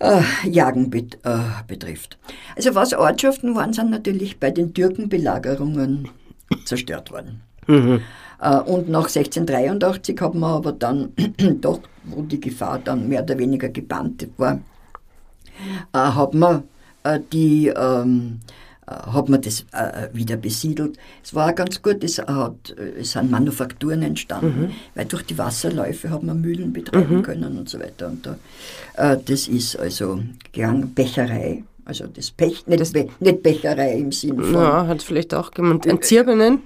äh, 0.00 0.20
Jagen 0.46 0.90
bet, 0.90 1.18
äh, 1.24 1.38
betrifft. 1.66 2.18
Also 2.54 2.74
was 2.74 2.92
Ortschaften 2.92 3.54
waren, 3.54 3.72
sind 3.72 3.90
natürlich 3.90 4.38
bei 4.38 4.50
den 4.50 4.74
Türkenbelagerungen 4.74 6.10
zerstört 6.66 7.10
worden. 7.10 7.40
Mhm. 7.66 8.02
Äh, 8.38 8.58
und 8.58 8.90
nach 8.90 9.06
1683 9.06 10.20
hat 10.20 10.34
man 10.34 10.52
aber 10.52 10.72
dann 10.72 11.14
doch, 11.62 11.80
wo 12.04 12.20
die 12.20 12.38
Gefahr 12.38 12.80
dann 12.80 13.08
mehr 13.08 13.22
oder 13.22 13.38
weniger 13.38 13.70
gebannt 13.70 14.28
war, 14.36 14.60
äh, 15.94 15.98
hat 15.98 16.34
man 16.34 16.64
die 17.32 17.68
ähm, 17.68 18.40
äh, 18.86 18.90
hat 18.92 19.28
man 19.28 19.40
das 19.40 19.64
äh, 19.72 20.08
wieder 20.12 20.36
besiedelt. 20.36 20.98
Es 21.22 21.34
war 21.34 21.52
ganz 21.52 21.80
gut, 21.82 22.02
es, 22.04 22.18
hat, 22.18 22.74
äh, 22.76 23.00
es 23.00 23.12
sind 23.12 23.30
Manufakturen 23.30 24.02
entstanden, 24.02 24.60
Mhm. 24.62 24.70
weil 24.94 25.04
durch 25.06 25.22
die 25.24 25.38
Wasserläufe 25.38 26.10
hat 26.10 26.22
man 26.22 26.40
Mühlen 26.40 26.72
betreiben 26.72 27.22
können 27.22 27.58
und 27.58 27.68
so 27.68 27.78
weiter. 27.78 28.08
Und 28.08 28.26
da, 28.26 28.36
äh, 28.96 29.18
das 29.24 29.48
ist 29.48 29.76
also 29.78 30.20
gegangen, 30.52 30.92
Becherei, 30.94 31.62
also 31.84 32.06
das 32.06 32.30
Pech, 32.30 32.66
nicht, 32.66 32.92
Be 32.92 33.08
nicht 33.20 33.42
Becherei 33.42 33.94
im 33.94 34.12
Sinn 34.12 34.40
von, 34.40 34.54
Ja, 34.54 34.86
hat 34.86 35.02
vielleicht 35.02 35.34
auch 35.34 35.50
jemand 35.56 35.86
ein 35.86 36.00
Zirbenen? 36.00 36.60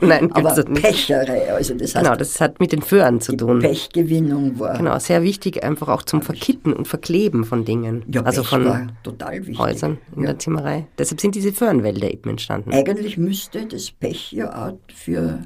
Nein, 0.00 0.30
aber 0.34 0.54
das 0.54 0.66
nicht. 0.68 0.82
Pecherei, 0.82 1.52
also 1.52 1.74
das 1.74 1.94
heißt, 1.94 2.04
Genau, 2.04 2.16
das 2.16 2.40
hat 2.40 2.60
mit 2.60 2.72
den 2.72 2.82
Föhren 2.82 3.20
zu 3.20 3.36
tun. 3.36 3.58
Pechgewinnung 3.58 4.58
war, 4.58 4.76
Genau, 4.76 4.98
sehr 4.98 5.22
wichtig 5.22 5.64
einfach 5.64 5.88
auch 5.88 6.02
zum 6.02 6.22
Verkitten 6.22 6.72
und 6.72 6.86
Verkleben 6.86 7.44
von 7.44 7.64
Dingen. 7.64 8.04
ja, 8.06 8.22
also 8.22 8.42
Pech 8.42 8.50
von 8.50 8.64
war 8.64 8.86
total 9.02 9.38
wichtig. 9.40 9.58
Häusern 9.58 9.98
in 10.14 10.22
ja. 10.22 10.30
der 10.30 10.38
Zimmerei. 10.38 10.86
Deshalb 10.98 11.20
sind 11.20 11.34
diese 11.34 11.52
Föhrenwälder 11.52 12.10
eben 12.12 12.30
entstanden. 12.30 12.72
Eigentlich 12.72 13.18
müsste 13.18 13.66
das 13.66 13.90
Pech 13.90 14.32
ja 14.32 14.68
auch 14.68 14.78
für 14.94 15.40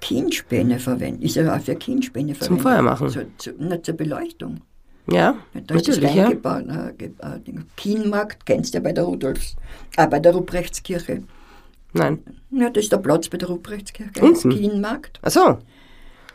Kindspäne 0.00 0.78
verwenden. 0.78 1.22
Ist 1.22 1.36
ja 1.36 1.54
auch 1.54 1.60
für 1.60 1.76
Kindspäne 1.76 2.34
verwendet. 2.34 2.62
Feuermachen. 2.62 3.08
Zu, 3.08 3.26
zu, 3.38 3.52
nicht 3.52 3.86
zur 3.86 3.94
Beleuchtung. 3.94 4.60
Ja, 5.06 5.36
natürlich, 5.52 6.14
ja. 6.14 6.24
reingebaut. 6.24 6.64
Äh. 6.66 7.08
Kienmarkt 7.76 8.46
kennst 8.46 8.72
du 8.72 8.78
ja 8.78 8.82
bei 8.82 8.92
der 8.92 9.04
Rudolfs, 9.04 9.54
äh, 9.96 10.06
bei 10.06 10.18
der 10.18 10.32
Ruprechtskirche. 10.32 11.22
Nein. 11.92 12.22
Ja, 12.50 12.70
das 12.70 12.84
ist 12.84 12.92
der 12.92 12.98
Platz 12.98 13.28
bei 13.28 13.38
der 13.38 13.48
Ruprechtskirche. 13.48 14.20
Unten? 14.20 14.50
Kienmarkt. 14.50 15.20
Ach 15.22 15.30
so, 15.30 15.58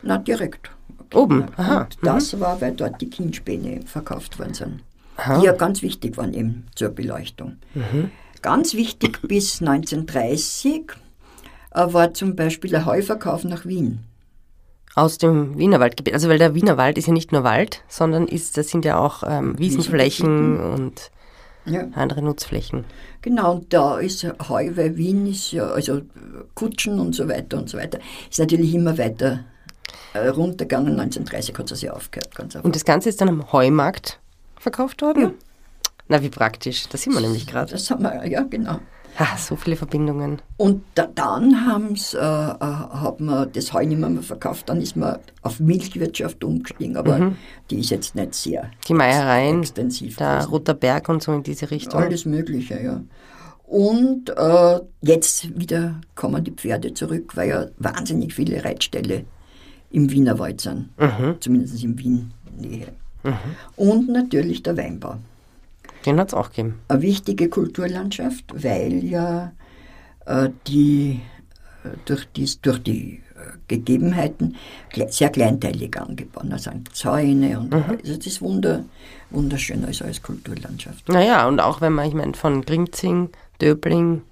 Na, 0.02 0.18
direkt. 0.18 0.70
Oben, 1.12 1.46
Kienmarkt. 1.46 1.58
aha, 1.58 1.80
Und 1.80 1.96
das 2.02 2.38
war, 2.38 2.60
weil 2.60 2.72
dort 2.72 3.00
die 3.00 3.10
Kindspäne 3.10 3.80
verkauft 3.84 4.38
worden 4.38 4.54
sind. 4.54 4.80
Aha. 5.16 5.38
Die 5.38 5.46
ja 5.46 5.52
ganz 5.52 5.82
wichtig 5.82 6.16
waren 6.16 6.32
eben 6.32 6.66
zur 6.74 6.90
Beleuchtung. 6.90 7.56
Ganz 8.40 8.74
wichtig 8.74 9.20
bis 9.22 9.60
1930 9.60 10.92
äh, 11.72 11.92
war 11.92 12.14
zum 12.14 12.36
Beispiel 12.36 12.70
der 12.70 12.86
Heuverkauf 12.86 13.44
nach 13.44 13.66
Wien. 13.66 14.00
Aus 14.94 15.18
dem 15.18 15.56
Wienerwaldgebiet. 15.58 16.14
Also 16.14 16.28
weil 16.28 16.38
der 16.38 16.54
Wienerwald 16.54 16.98
ist 16.98 17.06
ja 17.06 17.12
nicht 17.12 17.32
nur 17.32 17.44
Wald, 17.44 17.82
sondern 17.88 18.26
ist, 18.26 18.56
das 18.56 18.68
sind 18.68 18.84
ja 18.84 18.98
auch 18.98 19.22
ähm, 19.26 19.58
Wiesenflächen 19.58 20.58
und 20.60 21.10
Ja. 21.64 21.86
andere 21.94 22.22
Nutzflächen. 22.22 22.84
Genau, 23.22 23.52
und 23.52 23.72
da 23.72 23.98
ist 23.98 24.26
Heu, 24.48 24.70
weil 24.74 24.96
Wien 24.96 25.26
ist 25.26 25.52
ja, 25.52 25.66
also 25.68 26.00
Kutschen 26.54 26.98
und 26.98 27.14
so 27.14 27.28
weiter 27.28 27.58
und 27.58 27.68
so 27.68 27.78
weiter, 27.78 27.98
ist 28.30 28.38
natürlich 28.38 28.74
immer 28.74 28.96
weiter 28.98 29.44
äh, 30.14 30.28
runtergegangen. 30.28 30.98
1930 30.98 31.56
hat 31.58 31.70
es 31.70 31.82
ja 31.82 31.92
aufgehört, 31.92 32.34
ganz 32.34 32.56
einfach. 32.56 32.64
Und 32.64 32.74
das 32.74 32.84
Ganze 32.84 33.08
ist 33.10 33.20
dann 33.20 33.28
am 33.28 33.52
Heumarkt 33.52 34.18
verkauft 34.58 35.02
worden? 35.02 35.34
Na, 36.08 36.22
wie 36.22 36.28
praktisch. 36.30 36.88
Da 36.88 36.98
sind 36.98 37.12
wir 37.12 37.20
nämlich 37.20 37.46
gerade. 37.46 37.70
Das 37.70 37.90
haben 37.90 38.02
wir, 38.02 38.26
ja, 38.26 38.42
genau. 38.42 38.80
Ah, 39.18 39.36
so 39.36 39.56
viele 39.56 39.76
Verbindungen. 39.76 40.40
Und 40.56 40.82
da, 40.94 41.06
dann 41.14 41.66
haben's, 41.66 42.14
äh, 42.14 42.18
äh, 42.18 42.20
hat 42.20 43.20
man 43.20 43.52
das 43.52 43.72
Heu 43.72 43.84
nicht 43.84 43.98
mehr, 43.98 44.10
verkauft, 44.22 44.68
dann 44.68 44.80
ist 44.80 44.96
man 44.96 45.18
auf 45.42 45.60
Milchwirtschaft 45.60 46.42
umgestiegen, 46.42 46.96
aber 46.96 47.32
die 47.70 47.80
ist 47.80 47.90
jetzt 47.90 48.14
nicht 48.14 48.34
sehr 48.34 48.70
Die 48.88 48.94
Meiereien, 48.94 49.60
extensiv. 49.60 50.16
der 50.16 50.36
gewesen. 50.36 50.50
Roter 50.50 50.74
Berg 50.74 51.08
und 51.08 51.22
so 51.22 51.32
in 51.32 51.42
diese 51.42 51.70
Richtung. 51.70 52.00
Alles 52.00 52.24
Mögliche, 52.24 52.82
ja. 52.82 53.02
Und 53.66 54.30
äh, 54.30 54.80
jetzt 55.02 55.58
wieder 55.58 56.00
kommen 56.14 56.42
die 56.42 56.50
Pferde 56.50 56.92
zurück, 56.92 57.36
weil 57.36 57.48
ja 57.48 57.66
wahnsinnig 57.78 58.34
viele 58.34 58.64
Reitställe 58.64 59.24
im 59.90 60.10
Wienerwald 60.10 60.60
sind, 60.60 60.88
zumindest 61.40 61.82
in 61.82 61.98
Wien-Nähe. 61.98 62.88
Und 63.76 64.08
natürlich 64.08 64.62
der 64.62 64.76
Weinbau. 64.76 65.16
Den 66.06 66.18
hat 66.18 66.28
es 66.28 66.34
auch 66.34 66.50
gegeben. 66.50 66.80
Eine 66.88 67.02
wichtige 67.02 67.48
Kulturlandschaft, 67.48 68.44
weil 68.54 69.04
ja 69.04 69.52
äh, 70.26 70.48
die 70.66 71.20
äh, 71.84 71.88
durch, 72.04 72.26
dies, 72.36 72.60
durch 72.60 72.82
die 72.82 73.22
äh, 73.34 73.56
Gegebenheiten 73.68 74.56
sehr 75.08 75.30
kleinteilig 75.30 75.98
angebaut 75.98 76.46
sind. 76.60 76.94
Zäune 76.94 77.58
und 77.58 77.72
also 77.72 78.16
das 78.16 78.26
ist 78.26 78.42
wunder, 78.42 78.84
wunderschön 79.30 79.84
also 79.84 80.04
als 80.04 80.22
Kulturlandschaft. 80.22 81.08
Naja, 81.08 81.46
und 81.48 81.60
auch 81.60 81.80
wenn 81.80 81.92
man, 81.92 82.08
ich 82.08 82.14
meine, 82.14 82.34
von 82.34 82.62
Grimzing, 82.62 83.30
Döbling, 83.60 84.22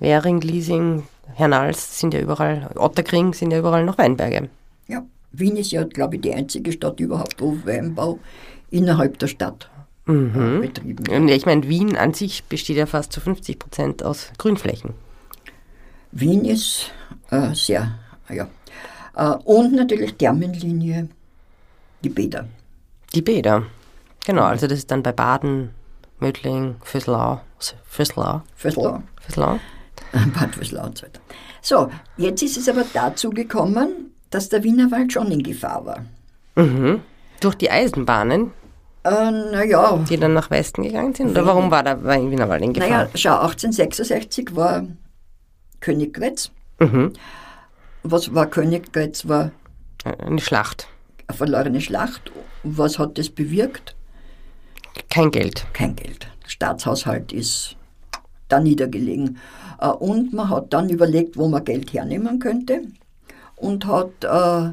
Währing, 0.00 0.40
Liesing, 0.40 1.04
Hernals 1.34 1.98
sind 1.98 2.14
ja 2.14 2.20
überall, 2.20 2.70
Otterkring 2.76 3.32
sind 3.34 3.50
ja 3.50 3.58
überall 3.58 3.84
noch 3.84 3.98
Weinberge. 3.98 4.48
Ja, 4.88 5.04
Wien 5.32 5.56
ist 5.56 5.72
ja, 5.72 5.84
glaube 5.84 6.16
ich, 6.16 6.22
die 6.22 6.34
einzige 6.34 6.72
Stadt 6.72 7.00
überhaupt, 7.00 7.40
wo 7.40 7.56
Weinbau 7.64 8.18
innerhalb 8.70 9.18
der 9.18 9.28
Stadt 9.28 9.70
äh, 10.06 10.58
betrieben 10.60 11.06
wird. 11.06 11.30
Ich 11.30 11.46
meine, 11.46 11.68
Wien 11.68 11.96
an 11.96 12.14
sich 12.14 12.44
besteht 12.44 12.76
ja 12.76 12.86
fast 12.86 13.12
zu 13.12 13.20
50 13.20 13.58
Prozent 13.58 14.02
aus 14.02 14.30
Grünflächen. 14.38 14.94
Wien 16.12 16.44
ist 16.44 16.90
äh, 17.30 17.54
sehr, 17.54 17.98
ja. 18.28 18.48
Äh, 19.16 19.36
und 19.44 19.72
natürlich 19.72 20.14
Thermenlinie, 20.14 21.08
die 22.02 22.08
Bäder. 22.08 22.48
Die 23.14 23.22
Bäder. 23.22 23.64
Genau, 24.26 24.42
also 24.42 24.66
das 24.66 24.78
ist 24.78 24.90
dann 24.90 25.02
bei 25.02 25.12
Baden, 25.12 25.70
Mödling, 26.18 26.76
Füsselau, 26.82 27.40
Füsselau, 27.84 28.42
Föslau, 28.54 29.02
Füsselau. 29.20 29.58
Bad 30.12 30.54
Füslau 30.54 30.84
und 30.84 30.98
so 30.98 31.06
weiter. 31.06 31.20
So, 31.60 31.90
jetzt 32.16 32.42
ist 32.42 32.56
es 32.56 32.68
aber 32.68 32.84
dazu 32.92 33.30
gekommen, 33.30 34.12
dass 34.30 34.48
der 34.48 34.62
Wienerwald 34.62 35.12
schon 35.12 35.30
in 35.30 35.42
Gefahr 35.42 35.84
war. 35.86 36.04
Mhm. 36.56 37.00
Durch 37.40 37.54
die 37.54 37.70
Eisenbahnen, 37.70 38.52
Äh, 39.04 39.30
naja, 39.30 39.98
die 40.08 40.16
dann 40.16 40.32
nach 40.32 40.50
Westen 40.50 40.82
gegangen 40.82 41.14
sind? 41.14 41.30
Oder 41.30 41.44
warum 41.46 41.70
war 41.70 41.82
der 41.82 42.02
Wienerwald 42.02 42.62
in 42.62 42.72
Gefahr? 42.72 42.88
naja, 42.90 43.08
schau, 43.14 43.34
1866 43.40 44.56
war 44.56 44.84
Königgrätz. 45.80 46.50
Mhm. 46.80 47.12
Was 48.02 48.34
war 48.34 48.46
Königgrätz? 48.46 49.28
War 49.28 49.50
Eine 50.04 50.40
Schlacht. 50.40 50.88
eine 51.26 51.36
verlorene 51.36 51.80
Schlacht. 51.80 52.32
Was 52.62 52.98
hat 52.98 53.18
das 53.18 53.28
bewirkt? 53.30 53.94
Kein 55.10 55.30
Geld. 55.30 55.66
Kein 55.72 55.96
Geld. 55.96 56.26
Der 56.44 56.48
Staatshaushalt 56.48 57.32
ist 57.32 57.76
da 58.48 58.60
niedergelegen. 58.60 59.38
Äh, 59.80 59.88
Und 59.88 60.32
man 60.32 60.48
hat 60.48 60.72
dann 60.72 60.88
überlegt, 60.88 61.36
wo 61.36 61.48
man 61.48 61.64
Geld 61.64 61.92
hernehmen 61.92 62.38
könnte 62.38 62.82
und 63.56 63.86
hat, 63.86 64.10
äh, 64.24 64.72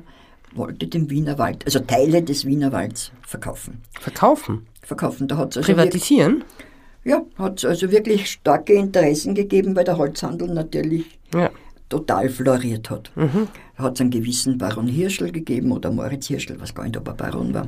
wollte 0.53 0.87
den 0.87 1.09
Wienerwald, 1.09 1.65
also 1.65 1.79
Teile 1.79 2.21
des 2.23 2.45
Wienerwalds 2.45 3.11
verkaufen. 3.21 3.81
Verkaufen. 3.99 4.67
Verkaufen. 4.81 5.27
Da 5.27 5.37
hat 5.37 5.51
es 5.51 5.57
also, 5.57 5.67
wirklich, 5.69 5.85
Privatisieren. 5.91 6.43
ja, 7.03 7.21
hat's 7.37 7.63
also 7.65 7.91
wirklich 7.91 8.29
starke 8.29 8.73
Interessen 8.73 9.35
gegeben, 9.35 9.75
weil 9.75 9.83
der 9.85 9.97
Holzhandel 9.97 10.49
natürlich 10.53 11.05
Ja. 11.33 11.49
total 11.89 12.29
floriert 12.29 12.89
hat. 12.89 13.11
Da 13.15 13.83
hat 13.83 13.95
es 13.95 14.01
einen 14.01 14.09
gewissen 14.11 14.57
Baron 14.57 14.87
Hirschl 14.87 15.31
gegeben 15.31 15.71
oder 15.71 15.91
Moritz 15.91 16.27
Hirschl, 16.27 16.59
was 16.59 16.73
gar 16.75 16.83
nicht, 16.83 16.97
ob 16.97 17.07
er 17.07 17.13
Baron 17.13 17.53
war, 17.53 17.67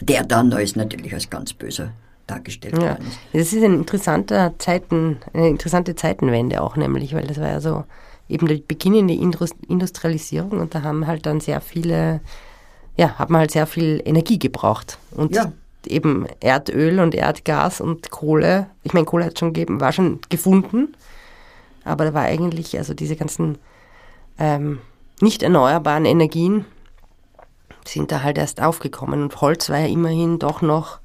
der 0.00 0.24
dann 0.24 0.52
als 0.52 0.76
natürlich 0.76 1.12
als 1.14 1.28
ganz 1.28 1.52
böser 1.52 1.92
dargestellt 2.26 2.76
Ja, 2.76 2.90
worden 2.90 3.06
ist. 3.08 3.18
das 3.32 3.52
ist 3.52 3.64
ein 3.64 3.74
interessanter 3.74 4.54
Zeiten, 4.58 5.18
eine 5.32 5.48
interessante 5.48 5.94
Zeitenwende 5.96 6.62
auch 6.62 6.76
nämlich, 6.76 7.14
weil 7.14 7.26
das 7.26 7.38
war 7.40 7.48
ja 7.48 7.60
so 7.60 7.84
eben 8.30 8.46
die 8.46 8.62
beginnende 8.66 9.14
Indus- 9.14 9.54
Industrialisierung 9.68 10.60
und 10.60 10.74
da 10.74 10.82
haben 10.82 11.06
halt 11.06 11.26
dann 11.26 11.40
sehr 11.40 11.60
viele, 11.60 12.20
ja, 12.96 13.18
hat 13.18 13.30
man 13.30 13.40
halt 13.40 13.50
sehr 13.50 13.66
viel 13.66 14.00
Energie 14.04 14.38
gebraucht 14.38 14.98
und 15.12 15.34
Ja. 15.34 15.52
eben 15.86 16.26
Erdöl 16.40 17.00
und 17.00 17.14
Erdgas 17.14 17.80
und 17.80 18.10
Kohle, 18.10 18.66
ich 18.82 18.92
meine 18.92 19.06
Kohle 19.06 19.26
hat 19.26 19.38
schon 19.38 19.52
gegeben, 19.52 19.80
war 19.80 19.92
schon 19.92 20.20
gefunden, 20.28 20.94
aber 21.84 22.04
da 22.04 22.14
war 22.14 22.22
eigentlich, 22.22 22.76
also 22.78 22.94
diese 22.94 23.16
ganzen 23.16 23.58
ähm, 24.38 24.78
nicht 25.20 25.42
erneuerbaren 25.42 26.04
Energien 26.06 26.64
sind 27.86 28.12
da 28.12 28.22
halt 28.22 28.38
erst 28.38 28.62
aufgekommen 28.62 29.22
und 29.22 29.40
Holz 29.40 29.68
war 29.70 29.78
ja 29.78 29.86
immerhin 29.86 30.38
doch 30.38 30.62
noch 30.62 30.98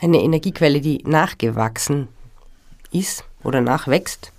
eine 0.00 0.20
Energiequelle, 0.20 0.80
die 0.80 0.98
nachgewachsen 1.04 2.08
ist 2.90 3.24
oder 3.44 3.60
nachwächst. 3.60 4.32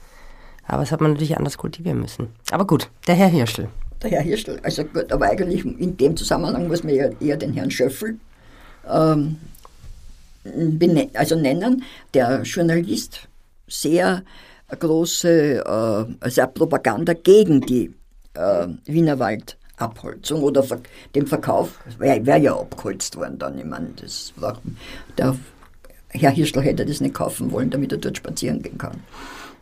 Aber 0.74 0.82
das 0.82 0.92
hat 0.92 1.02
man 1.02 1.12
natürlich 1.12 1.38
anders 1.38 1.58
kultivieren 1.58 2.00
müssen. 2.00 2.30
Aber 2.50 2.66
gut, 2.66 2.90
der 3.06 3.14
Herr 3.14 3.28
Hirschl. 3.28 3.68
Der 4.02 4.10
Herr 4.10 4.22
Hirschl, 4.22 4.60
also 4.64 4.84
gut, 4.84 5.12
aber 5.12 5.28
eigentlich 5.28 5.64
in 5.64 5.96
dem 5.98 6.18
Zusammenhang 6.18 6.68
muss 6.68 6.84
man 6.84 6.96
ja 6.96 7.10
eher 7.20 7.38
den 7.38 7.54
Herrn 7.54 7.70
Schöffel 7.70 8.18
ähm, 8.90 9.38
also 11.14 11.36
nennen, 11.36 11.84
der 12.14 12.42
Journalist 12.42 13.30
sehr 13.68 14.24
große 14.68 15.64
äh, 15.64 16.16
also 16.20 16.48
Propaganda 16.48 17.14
gegen 17.14 17.62
die 17.62 17.94
äh, 18.34 18.68
Wienerwaldabholzung 18.86 20.42
oder 20.42 20.64
ver 20.64 20.80
den 21.14 21.28
Verkauf, 21.28 21.80
wäre 22.00 22.26
wär 22.26 22.38
ja 22.38 22.60
abgeholzt 22.60 23.16
worden 23.16 23.38
dann, 23.38 23.60
ich 23.60 23.66
meine, 23.66 23.90
das 24.02 24.34
war, 24.38 24.60
der 25.20 25.38
Herr 26.10 26.32
Hirschl 26.32 26.62
hätte 26.62 26.84
das 26.84 27.00
nicht 27.00 27.14
kaufen 27.14 27.52
wollen, 27.52 27.70
damit 27.70 27.92
er 27.92 28.00
dort 28.00 28.18
spazieren 28.18 28.62
gehen 28.64 28.80
kann. 28.80 29.04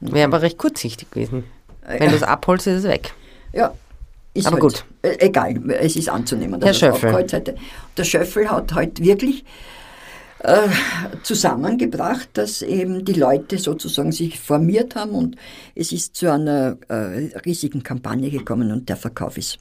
Wäre 0.01 0.25
aber 0.25 0.41
recht 0.41 0.58
kurzsichtig 0.58 1.10
gewesen. 1.12 1.43
Wenn 1.88 2.10
du 2.10 2.15
es 2.15 2.24
abholst, 2.24 2.67
ist 2.67 2.79
es 2.79 2.84
weg. 2.84 3.13
Ja, 3.53 3.74
ist 4.34 4.48
Aber 4.48 4.55
halt, 4.55 4.62
gut. 4.62 4.86
äh, 5.01 5.17
Egal, 5.20 5.62
es 5.79 5.96
ist 5.96 6.10
anzunehmen, 6.10 6.62
Herr 6.62 6.72
dass 6.72 6.81
er 6.81 6.93
es 6.93 7.00
Schöffel. 7.00 7.24
hätte. 7.31 7.55
Der 7.98 8.03
Schöffel 8.03 8.50
hat 8.50 8.74
halt 8.74 9.01
wirklich 9.03 9.43
äh, 10.39 10.67
zusammengebracht, 11.24 12.29
dass 12.34 12.62
eben 12.62 13.03
die 13.05 13.13
Leute 13.13 13.58
sozusagen 13.58 14.12
sich 14.12 14.39
formiert 14.39 14.96
haben 14.96 15.12
und 15.12 15.36
es 15.75 15.91
ist 15.91 16.15
zu 16.15 16.31
einer 16.31 16.77
äh, 16.88 17.38
riesigen 17.46 17.84
Kampagne 17.84 18.29
gekommen 18.29 18.72
und 18.72 18.89
der 18.89 18.98
Verkauf 18.98 19.38
ist 19.38 19.58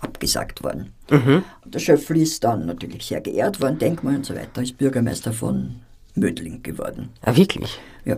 abgesagt 0.00 0.62
worden. 0.64 0.92
Mhm. 1.10 1.44
Der 1.64 1.78
Schöffel 1.78 2.16
ist 2.18 2.42
dann 2.44 2.66
natürlich 2.66 3.06
sehr 3.06 3.20
geehrt 3.20 3.60
worden, 3.60 3.78
Denkmal 3.78 4.16
und 4.16 4.26
so 4.26 4.34
weiter, 4.34 4.62
ist 4.62 4.76
Bürgermeister 4.76 5.32
von 5.32 5.76
Mödling 6.14 6.62
geworden. 6.62 7.10
Ah, 7.22 7.34
wirklich? 7.36 7.78
Ja. 8.04 8.16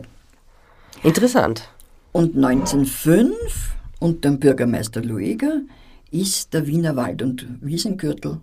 Interessant. 1.03 1.69
Und 2.13 2.37
1905 2.37 3.75
unter 3.99 4.31
dem 4.31 4.41
Bürgermeister 4.41 5.03
Lueger 5.03 5.61
ist 6.11 6.55
der 6.55 6.67
Wiener 6.67 6.97
Wald- 6.97 7.23
und 7.23 7.47
Wiesengürtel 7.61 8.41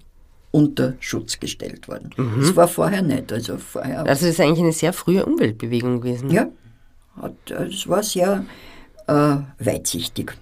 unter 0.52 0.94
Schutz 1.00 1.40
gestellt 1.40 1.88
worden. 1.88 2.12
Mhm. 2.16 2.42
Das 2.42 2.56
war 2.56 2.68
vorher 2.68 3.02
nicht. 3.02 3.32
Also, 3.32 3.58
vorher 3.58 4.00
also 4.00 4.08
das 4.08 4.22
ist 4.22 4.40
eigentlich 4.40 4.60
eine 4.60 4.72
sehr 4.72 4.94
frühe 4.94 5.26
Umweltbewegung 5.26 6.02
gewesen. 6.02 6.30
Ja, 6.30 6.48
es 7.48 7.88
war 7.88 8.04
sehr 8.04 8.46
äh, 9.08 9.36
weitsichtig. 9.60 10.34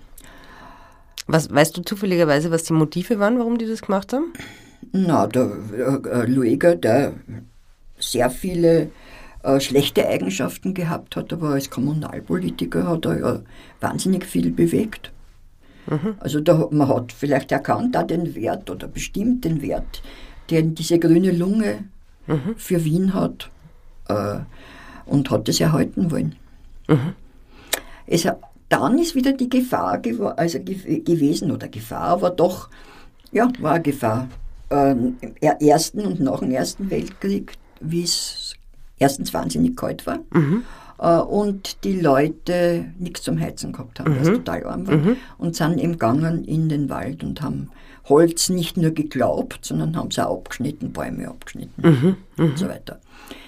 Was, 1.27 1.53
weißt 1.53 1.77
du 1.77 1.81
zufälligerweise, 1.81 2.51
was 2.51 2.63
die 2.63 2.73
Motive 2.73 3.19
waren, 3.19 3.39
warum 3.39 3.57
die 3.57 3.67
das 3.67 3.81
gemacht 3.81 4.11
haben? 4.11 4.33
Na, 4.91 5.27
der 5.27 5.51
äh, 5.71 6.25
Lueger, 6.25 6.75
der 6.75 7.13
sehr 7.97 8.29
viele 8.29 8.89
äh, 9.43 9.59
schlechte 9.59 10.07
Eigenschaften 10.07 10.73
gehabt 10.73 11.15
hat, 11.15 11.33
aber 11.33 11.49
als 11.49 11.69
Kommunalpolitiker 11.69 12.87
hat 12.87 13.05
er 13.05 13.19
ja 13.19 13.39
wahnsinnig 13.79 14.25
viel 14.25 14.51
bewegt. 14.51 15.11
Mhm. 15.87 16.15
Also 16.19 16.41
da, 16.41 16.67
man 16.71 16.87
hat 16.87 17.11
vielleicht 17.11 17.51
erkannt 17.51 17.97
auch 17.97 18.05
den 18.05 18.35
Wert 18.35 18.69
oder 18.69 18.87
bestimmt 18.87 19.43
den 19.45 19.61
Wert, 19.61 20.03
den 20.49 20.75
diese 20.75 20.99
grüne 20.99 21.31
Lunge 21.31 21.85
mhm. 22.27 22.55
für 22.57 22.83
Wien 22.85 23.13
hat 23.13 23.49
äh, 24.09 24.39
und 25.05 25.29
hat 25.29 25.49
es 25.49 25.59
erhalten 25.59 26.11
wollen. 26.11 26.35
Mhm. 26.87 27.13
Es, 28.05 28.27
dann 28.69 28.97
ist 28.99 29.15
wieder 29.15 29.33
die 29.33 29.49
Gefahr 29.49 30.01
also 30.37 30.59
gewesen, 30.59 31.51
oder 31.51 31.67
Gefahr, 31.67 32.07
aber 32.07 32.29
doch, 32.29 32.69
ja, 33.31 33.49
war 33.59 33.79
Gefahr. 33.79 34.29
Ähm, 34.69 35.17
Im 35.19 35.33
Ersten 35.59 36.01
und 36.01 36.19
nach 36.19 36.39
dem 36.39 36.51
Ersten 36.51 36.89
Weltkrieg, 36.89 37.53
wie 37.81 38.03
es 38.03 38.55
erstens 39.01 39.33
wahnsinnig 39.33 39.75
kalt 39.75 40.05
war. 40.05 40.19
Mhm 40.31 40.63
äh, 41.01 41.17
und 41.17 41.83
die 41.83 41.99
Leute 41.99 42.85
nichts 42.99 43.23
zum 43.23 43.39
Heizen 43.39 43.73
gehabt 43.73 43.99
haben, 43.99 44.13
mhm. 44.13 44.19
was 44.19 44.27
total 44.27 44.65
arm 44.65 44.87
war. 44.87 44.95
Mhm. 44.95 45.17
Und 45.37 45.55
sind 45.55 45.79
eben 45.79 45.93
gegangen 45.93 46.45
in 46.45 46.69
den 46.69 46.89
Wald 46.89 47.23
und 47.23 47.41
haben 47.41 47.71
Holz 48.07 48.49
nicht 48.49 48.77
nur 48.77 48.91
geglaubt, 48.91 49.59
sondern 49.63 49.95
haben 49.95 50.09
es 50.09 50.19
auch 50.19 50.37
abgeschnitten, 50.37 50.91
Bäume 50.91 51.27
abgeschnitten 51.27 51.81
mhm. 51.81 52.17
und 52.37 52.51
mhm. 52.51 52.57
so 52.57 52.67
weiter. 52.67 52.99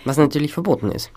Was 0.06 0.18
natürlich 0.18 0.54
verboten 0.54 0.92
ist. 0.92 1.12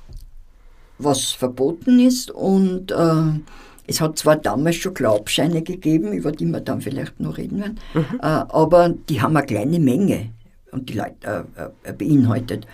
Was 0.98 1.32
verboten 1.32 1.98
ist 1.98 2.30
und 2.30 2.92
äh, 2.92 3.40
es 3.86 4.00
hat 4.00 4.18
zwar 4.18 4.36
damals 4.36 4.76
schon 4.76 4.94
Glaubscheine 4.94 5.62
gegeben, 5.62 6.12
über 6.12 6.32
die 6.32 6.46
wir 6.46 6.60
dann 6.60 6.80
vielleicht 6.80 7.20
noch 7.20 7.36
reden 7.36 7.60
werden, 7.60 7.80
mhm. 7.94 8.20
äh, 8.20 8.26
aber 8.26 8.94
die 9.08 9.20
haben 9.20 9.36
eine 9.36 9.46
kleine 9.46 9.78
Menge 9.78 10.30
und 10.72 10.88
die 10.88 10.94
Leute 10.94 11.46
äh, 11.84 11.90
äh 11.90 11.92
beinhaltet, 11.92 12.66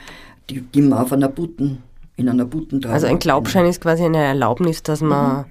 die, 0.53 0.61
die 0.61 0.83
man 0.83 0.99
auf 0.99 1.13
einer 1.13 1.29
Buten 1.29 1.83
in 2.17 2.29
einer 2.29 2.45
Buttentraube. 2.45 2.95
Also 2.95 3.07
ein 3.07 3.19
Glaubschein 3.19 3.67
ist 3.67 3.81
quasi 3.81 4.05
eine 4.05 4.23
Erlaubnis, 4.23 4.83
dass 4.83 5.01
man 5.01 5.39
mhm. 5.39 5.45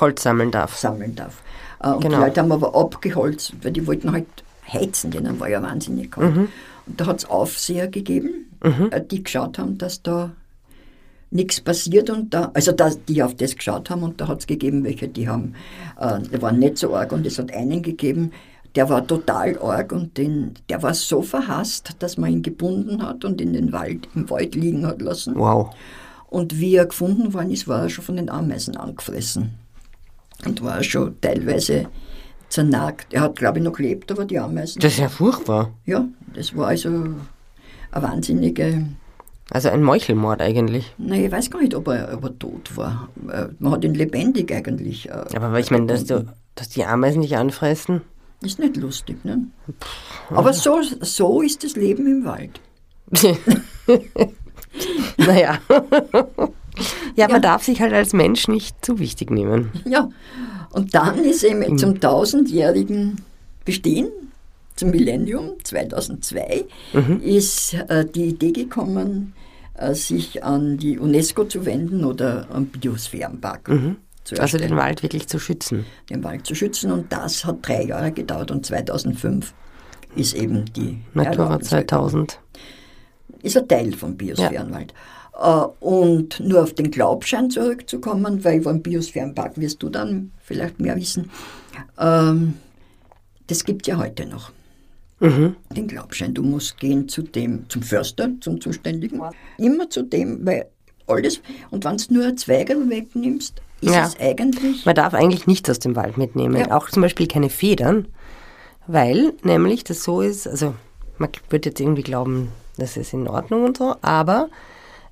Holz 0.00 0.22
sammeln 0.22 0.50
darf. 0.50 0.76
Sammeln 0.76 1.14
darf. 1.14 1.42
Äh, 1.82 1.90
und 1.90 2.00
genau. 2.00 2.16
die 2.16 2.24
Leute 2.24 2.40
haben 2.40 2.52
aber 2.52 2.74
abgeholzt, 2.74 3.54
weil 3.62 3.72
die 3.72 3.86
wollten 3.86 4.12
halt 4.12 4.26
heizen, 4.72 5.10
denen 5.10 5.38
war 5.38 5.48
ja 5.48 5.62
wahnsinnig 5.62 6.10
kalt. 6.10 6.34
Mhm. 6.34 6.48
Und 6.86 7.00
da 7.00 7.06
hat 7.06 7.18
es 7.18 7.24
Aufseher 7.26 7.88
gegeben, 7.88 8.50
mhm. 8.62 8.88
Äh, 8.90 9.02
die 9.02 9.22
geschaut 9.22 9.58
haben, 9.58 9.78
dass 9.78 10.02
da 10.02 10.30
nichts 11.30 11.60
passiert 11.60 12.08
und 12.08 12.32
da, 12.32 12.50
also 12.54 12.72
dass 12.72 13.04
die 13.04 13.22
auf 13.22 13.34
das 13.34 13.56
geschaut 13.56 13.90
haben 13.90 14.02
und 14.04 14.20
da 14.20 14.28
hat 14.28 14.40
es 14.40 14.46
gegeben, 14.46 14.84
welche, 14.84 15.08
die 15.08 15.28
haben, 15.28 15.54
äh, 15.98 16.20
die 16.20 16.40
waren 16.40 16.58
nicht 16.58 16.78
so 16.78 16.94
arg 16.94 17.12
und 17.12 17.26
es 17.26 17.38
hat 17.38 17.52
einen 17.52 17.82
gegeben, 17.82 18.32
der 18.76 18.88
war 18.90 19.06
total 19.06 19.58
arg 19.58 19.92
und 19.92 20.18
den, 20.18 20.54
der 20.68 20.82
war 20.82 20.92
so 20.92 21.22
verhasst, 21.22 21.96
dass 21.98 22.18
man 22.18 22.30
ihn 22.30 22.42
gebunden 22.42 23.02
hat 23.02 23.24
und 23.24 23.40
in 23.40 23.54
den 23.54 23.72
Wald, 23.72 24.08
im 24.14 24.28
Wald 24.28 24.54
liegen 24.54 24.86
hat 24.86 25.00
lassen. 25.00 25.34
Wow. 25.34 25.74
Und 26.28 26.60
wie 26.60 26.74
er 26.76 26.86
gefunden 26.86 27.32
worden 27.32 27.50
ist, 27.50 27.66
war 27.66 27.82
er 27.82 27.88
schon 27.88 28.04
von 28.04 28.16
den 28.16 28.28
Ameisen 28.28 28.76
angefressen. 28.76 29.54
Und 30.44 30.62
war 30.62 30.82
schon 30.82 31.18
teilweise 31.22 31.86
zernagt. 32.50 33.14
Er 33.14 33.22
hat, 33.22 33.36
glaube 33.36 33.58
ich, 33.58 33.64
noch 33.64 33.72
gelebt, 33.72 34.12
aber 34.12 34.26
die 34.26 34.38
Ameisen. 34.38 34.80
Das 34.80 34.92
ist 34.92 34.98
ja 34.98 35.08
furchtbar. 35.08 35.72
Ja, 35.86 36.04
das 36.34 36.54
war 36.54 36.68
also 36.68 36.88
eine 36.88 37.16
wahnsinnige. 37.92 38.86
Also 39.50 39.70
ein 39.70 39.82
Meuchelmord 39.82 40.42
eigentlich. 40.42 40.92
Nein, 40.98 41.24
ich 41.24 41.32
weiß 41.32 41.50
gar 41.50 41.62
nicht, 41.62 41.74
ob 41.74 41.88
er, 41.88 42.12
ob 42.12 42.24
er 42.24 42.38
tot 42.38 42.76
war. 42.76 43.08
Äh, 43.32 43.46
man 43.58 43.72
hat 43.72 43.84
ihn 43.84 43.94
lebendig 43.94 44.52
eigentlich. 44.52 45.08
Äh, 45.08 45.24
aber 45.34 45.58
ich 45.58 45.70
meine, 45.70 45.86
dass, 45.86 46.04
dass 46.04 46.68
die 46.68 46.84
Ameisen 46.84 47.20
nicht 47.20 47.38
anfressen. 47.38 48.02
Ist 48.42 48.58
nicht 48.58 48.76
lustig, 48.76 49.24
ne? 49.24 49.46
Aber 50.30 50.52
so, 50.52 50.80
so 51.00 51.42
ist 51.42 51.64
das 51.64 51.74
Leben 51.74 52.06
im 52.06 52.24
Wald. 52.24 52.60
naja. 55.16 55.58
ja, 57.16 57.28
man 57.28 57.40
darf 57.42 57.64
sich 57.64 57.80
halt 57.80 57.94
als 57.94 58.12
Mensch 58.12 58.48
nicht 58.48 58.84
zu 58.84 58.98
wichtig 58.98 59.30
nehmen. 59.30 59.70
Ja, 59.84 60.10
und 60.70 60.94
dann 60.94 61.24
ist 61.24 61.42
eben 61.44 61.78
zum 61.78 62.00
tausendjährigen 62.00 63.22
Bestehen, 63.64 64.10
zum 64.74 64.90
Millennium 64.90 65.54
2002, 65.64 66.66
mhm. 66.92 67.20
ist 67.22 67.74
äh, 67.88 68.04
die 68.04 68.26
Idee 68.26 68.52
gekommen, 68.52 69.32
äh, 69.74 69.94
sich 69.94 70.44
an 70.44 70.76
die 70.76 70.98
UNESCO 70.98 71.44
zu 71.44 71.64
wenden 71.64 72.04
oder 72.04 72.48
am 72.50 72.66
Biosphärenpark. 72.66 73.68
Mhm. 73.68 73.96
Also 74.38 74.58
den 74.58 74.76
Wald 74.76 75.02
wirklich 75.02 75.28
zu 75.28 75.38
schützen. 75.38 75.86
Den 76.10 76.24
Wald 76.24 76.46
zu 76.46 76.54
schützen 76.54 76.90
und 76.92 77.12
das 77.12 77.44
hat 77.44 77.58
drei 77.62 77.84
Jahre 77.84 78.12
gedauert 78.12 78.50
und 78.50 78.66
2005 78.66 79.54
ist 80.16 80.34
eben 80.34 80.64
die 80.74 80.98
Natura 81.14 81.60
2000 81.60 82.40
ist 83.46 83.56
ein 83.56 83.68
Teil 83.68 83.92
vom 83.92 84.16
Biosphärenwald. 84.16 84.92
Ja. 85.34 85.64
Äh, 85.64 85.68
und 85.80 86.40
nur 86.40 86.62
auf 86.62 86.74
den 86.74 86.90
Glaubschein 86.90 87.50
zurückzukommen, 87.50 88.44
weil 88.44 88.58
über 88.58 88.72
den 88.72 88.82
Biosphärenpark 88.82 89.58
wirst 89.58 89.82
du 89.82 89.88
dann 89.88 90.32
vielleicht 90.42 90.80
mehr 90.80 90.96
wissen. 90.96 91.30
Ähm, 91.98 92.54
das 93.46 93.64
gibt 93.64 93.82
es 93.82 93.88
ja 93.88 93.98
heute 93.98 94.26
noch. 94.26 94.50
Mhm. 95.20 95.56
Den 95.74 95.88
Glaubschein. 95.88 96.34
Du 96.34 96.42
musst 96.42 96.78
gehen 96.78 97.08
zu 97.08 97.22
dem, 97.22 97.68
zum 97.70 97.82
Förster, 97.82 98.30
zum 98.40 98.60
Zuständigen. 98.60 99.22
Immer 99.56 99.88
zu 99.88 100.02
dem, 100.02 100.44
weil 100.44 100.66
alles, 101.06 101.40
und 101.70 101.84
wenn 101.84 101.96
du 101.96 102.14
nur 102.14 102.36
Zweige 102.36 102.74
wegnimmst, 102.74 103.60
ist 103.80 103.94
ja. 103.94 104.06
es 104.06 104.18
eigentlich. 104.18 104.84
Man 104.84 104.94
darf 104.94 105.14
eigentlich 105.14 105.46
nichts 105.46 105.68
aus 105.70 105.78
dem 105.78 105.96
Wald 105.96 106.16
mitnehmen. 106.16 106.56
Ja. 106.56 106.76
Auch 106.76 106.88
zum 106.88 107.02
Beispiel 107.02 107.28
keine 107.28 107.50
Federn, 107.50 108.08
weil 108.86 109.34
nämlich 109.42 109.84
das 109.84 110.02
so 110.02 110.20
ist, 110.20 110.48
also 110.48 110.74
man 111.18 111.30
würde 111.50 111.70
jetzt 111.70 111.80
irgendwie 111.80 112.02
glauben, 112.02 112.50
das 112.76 112.96
ist 112.96 113.12
in 113.12 113.28
Ordnung 113.28 113.64
und 113.64 113.76
so. 113.76 113.96
Aber 114.02 114.48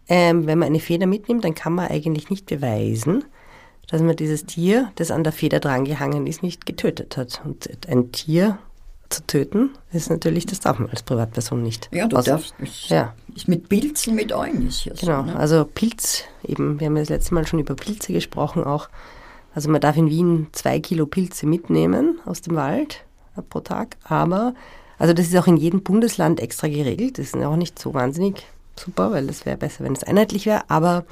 ähm, 0.08 0.46
wenn 0.46 0.58
man 0.58 0.66
eine 0.66 0.80
Feder 0.80 1.06
mitnimmt, 1.06 1.44
dann 1.44 1.54
kann 1.54 1.74
man 1.74 1.88
eigentlich 1.88 2.30
nicht 2.30 2.46
beweisen, 2.46 3.24
dass 3.88 4.02
man 4.02 4.16
dieses 4.16 4.44
Tier, 4.46 4.90
das 4.96 5.10
an 5.10 5.24
der 5.24 5.32
Feder 5.32 5.60
drangehangen 5.60 6.26
ist, 6.26 6.42
nicht 6.42 6.66
getötet 6.66 7.16
hat. 7.16 7.40
Und 7.44 7.68
ein 7.88 8.12
Tier 8.12 8.58
zu 9.14 9.26
töten, 9.26 9.70
ist 9.92 10.10
natürlich, 10.10 10.46
das 10.46 10.60
darf 10.60 10.78
man 10.78 10.90
als 10.90 11.02
Privatperson 11.02 11.62
nicht. 11.62 11.88
Ja, 11.92 12.06
du 12.06 12.16
also, 12.16 12.32
darfst. 12.32 12.54
Ist, 12.58 12.88
ja. 12.88 13.14
ist 13.34 13.48
mit 13.48 13.68
Pilzen, 13.68 14.14
mit 14.14 14.32
allen 14.32 14.66
ist 14.66 14.84
ja 14.84 14.94
Genau, 14.94 15.20
so, 15.20 15.26
ne? 15.26 15.36
also 15.36 15.64
Pilz, 15.64 16.24
eben, 16.46 16.80
wir 16.80 16.86
haben 16.86 16.96
ja 16.96 17.02
das 17.02 17.10
letzte 17.10 17.34
Mal 17.34 17.46
schon 17.46 17.60
über 17.60 17.74
Pilze 17.74 18.12
gesprochen 18.12 18.64
auch. 18.64 18.88
Also 19.54 19.70
man 19.70 19.80
darf 19.80 19.96
in 19.96 20.10
Wien 20.10 20.48
zwei 20.52 20.80
Kilo 20.80 21.06
Pilze 21.06 21.46
mitnehmen 21.46 22.18
aus 22.26 22.40
dem 22.40 22.56
Wald 22.56 23.04
äh, 23.36 23.42
pro 23.42 23.60
Tag, 23.60 23.96
aber 24.02 24.54
also 24.98 25.12
das 25.14 25.26
ist 25.26 25.36
auch 25.36 25.46
in 25.46 25.56
jedem 25.56 25.82
Bundesland 25.82 26.40
extra 26.40 26.68
geregelt. 26.68 27.18
Das 27.18 27.26
ist 27.26 27.36
auch 27.36 27.56
nicht 27.56 27.78
so 27.78 27.94
wahnsinnig 27.94 28.46
super, 28.78 29.12
weil 29.12 29.28
es 29.28 29.46
wäre 29.46 29.56
besser, 29.56 29.84
wenn 29.84 29.92
es 29.92 30.04
einheitlich 30.04 30.46
wäre. 30.46 30.62
Aber 30.68 31.04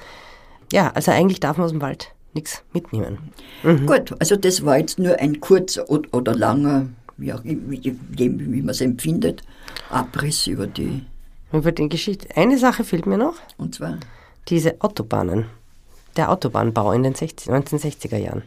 ja, 0.73 0.91
also 0.95 1.11
eigentlich 1.11 1.41
darf 1.41 1.57
man 1.57 1.67
aus 1.67 1.73
dem 1.73 1.81
Wald 1.81 2.13
nichts 2.35 2.63
mitnehmen. 2.73 3.19
Mhm. 3.63 3.87
Gut, 3.87 4.15
also 4.19 4.37
das 4.37 4.65
war 4.65 4.79
jetzt 4.79 4.99
nur 4.99 5.19
ein 5.19 5.41
kurzer 5.41 5.89
oder 5.91 6.35
langer, 6.35 6.87
wie, 7.23 7.33
auch, 7.33 7.43
wie, 7.45 7.97
wie 8.17 8.63
man 8.63 8.69
es 8.71 8.81
empfindet, 8.81 9.43
Abriss 9.89 10.47
über 10.47 10.67
die... 10.67 11.05
Über 11.53 11.73
die 11.73 11.89
Geschichte. 11.89 12.29
Eine 12.37 12.59
Sache 12.59 12.85
fehlt 12.85 13.07
mir 13.07 13.19
noch. 13.19 13.35
Und 13.57 13.75
zwar? 13.75 13.99
Diese 14.49 14.81
Autobahnen. 14.81 15.47
Der 16.17 16.31
Autobahnbau 16.31 16.93
in 16.93 17.03
den 17.03 17.15
60, 17.15 17.49
1960er 17.49 18.17
Jahren. 18.17 18.43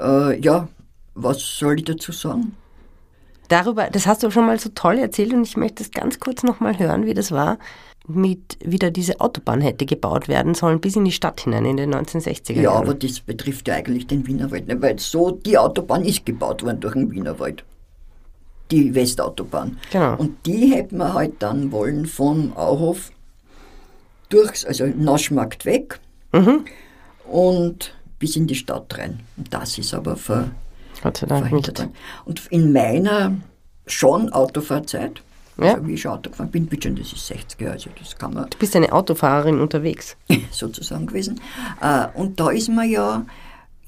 Äh, 0.00 0.40
ja, 0.40 0.68
was 1.14 1.40
soll 1.40 1.78
ich 1.78 1.84
dazu 1.84 2.12
sagen? 2.12 2.56
darüber, 3.52 3.88
das 3.90 4.06
hast 4.06 4.22
du 4.22 4.30
schon 4.30 4.46
mal 4.46 4.58
so 4.58 4.70
toll 4.74 4.98
erzählt 4.98 5.32
und 5.32 5.46
ich 5.46 5.56
möchte 5.56 5.82
es 5.82 5.90
ganz 5.90 6.18
kurz 6.18 6.42
nochmal 6.42 6.78
hören, 6.78 7.04
wie 7.04 7.14
das 7.14 7.30
war, 7.30 7.58
mit 8.08 8.58
wieder 8.64 8.90
diese 8.90 9.20
Autobahn 9.20 9.60
hätte 9.60 9.86
gebaut 9.86 10.26
werden 10.26 10.54
sollen 10.54 10.80
bis 10.80 10.96
in 10.96 11.04
die 11.04 11.12
Stadt 11.12 11.42
hinein 11.42 11.64
in 11.64 11.76
den 11.76 11.94
1960er 11.94 12.54
Jahren. 12.54 12.64
Ja, 12.64 12.72
aber 12.72 12.94
das 12.94 13.20
betrifft 13.20 13.68
ja 13.68 13.74
eigentlich 13.74 14.06
den 14.06 14.26
Wienerwald 14.26 14.66
nicht, 14.66 14.82
weil 14.82 14.98
so 14.98 15.30
die 15.30 15.56
Autobahn 15.56 16.04
ist 16.04 16.26
gebaut 16.26 16.64
worden 16.64 16.80
durch 16.80 16.94
den 16.94 17.10
Wienerwald. 17.12 17.62
Die 18.72 18.94
Westautobahn. 18.94 19.78
Genau. 19.92 20.16
Und 20.16 20.44
die 20.46 20.72
hätten 20.74 20.96
wir 20.96 21.14
halt 21.14 21.34
dann 21.40 21.70
wollen 21.70 22.06
von 22.06 22.52
Auhof 22.56 23.12
durchs, 24.30 24.64
also 24.64 24.86
Naschmarkt 24.86 25.64
weg 25.64 26.00
Mhm. 26.32 26.64
und 27.30 27.94
bis 28.18 28.36
in 28.36 28.46
die 28.46 28.54
Stadt 28.54 28.96
rein. 28.96 29.20
Und 29.36 29.52
das 29.52 29.76
ist 29.78 29.92
aber 29.92 30.16
ver, 30.16 30.50
Gott 31.02 31.18
sei 31.18 31.26
Dank 31.26 31.42
verhindert 31.48 31.78
nicht. 31.80 31.90
Und 32.24 32.46
in 32.48 32.72
meiner 32.72 33.34
schon 33.86 34.32
Autofahrzeit, 34.32 35.20
Ja. 35.58 35.74
also 35.74 35.86
wie 35.86 35.94
ich 35.94 36.08
Auto 36.08 36.30
gefahren 36.30 36.50
bin, 36.50 36.66
bitte, 36.66 36.90
das 36.92 37.12
ist 37.12 37.30
60er, 37.30 37.72
also 37.72 37.90
das 37.98 38.16
kann 38.16 38.32
man 38.32 38.48
Du 38.48 38.56
bist 38.56 38.74
eine 38.74 38.90
Autofahrerin 38.92 39.60
unterwegs. 39.60 40.16
sozusagen 40.50 41.06
gewesen. 41.06 41.38
Äh, 41.82 42.06
Und 42.14 42.40
da 42.40 42.50
ist 42.50 42.70
man 42.70 42.88
ja, 42.88 43.26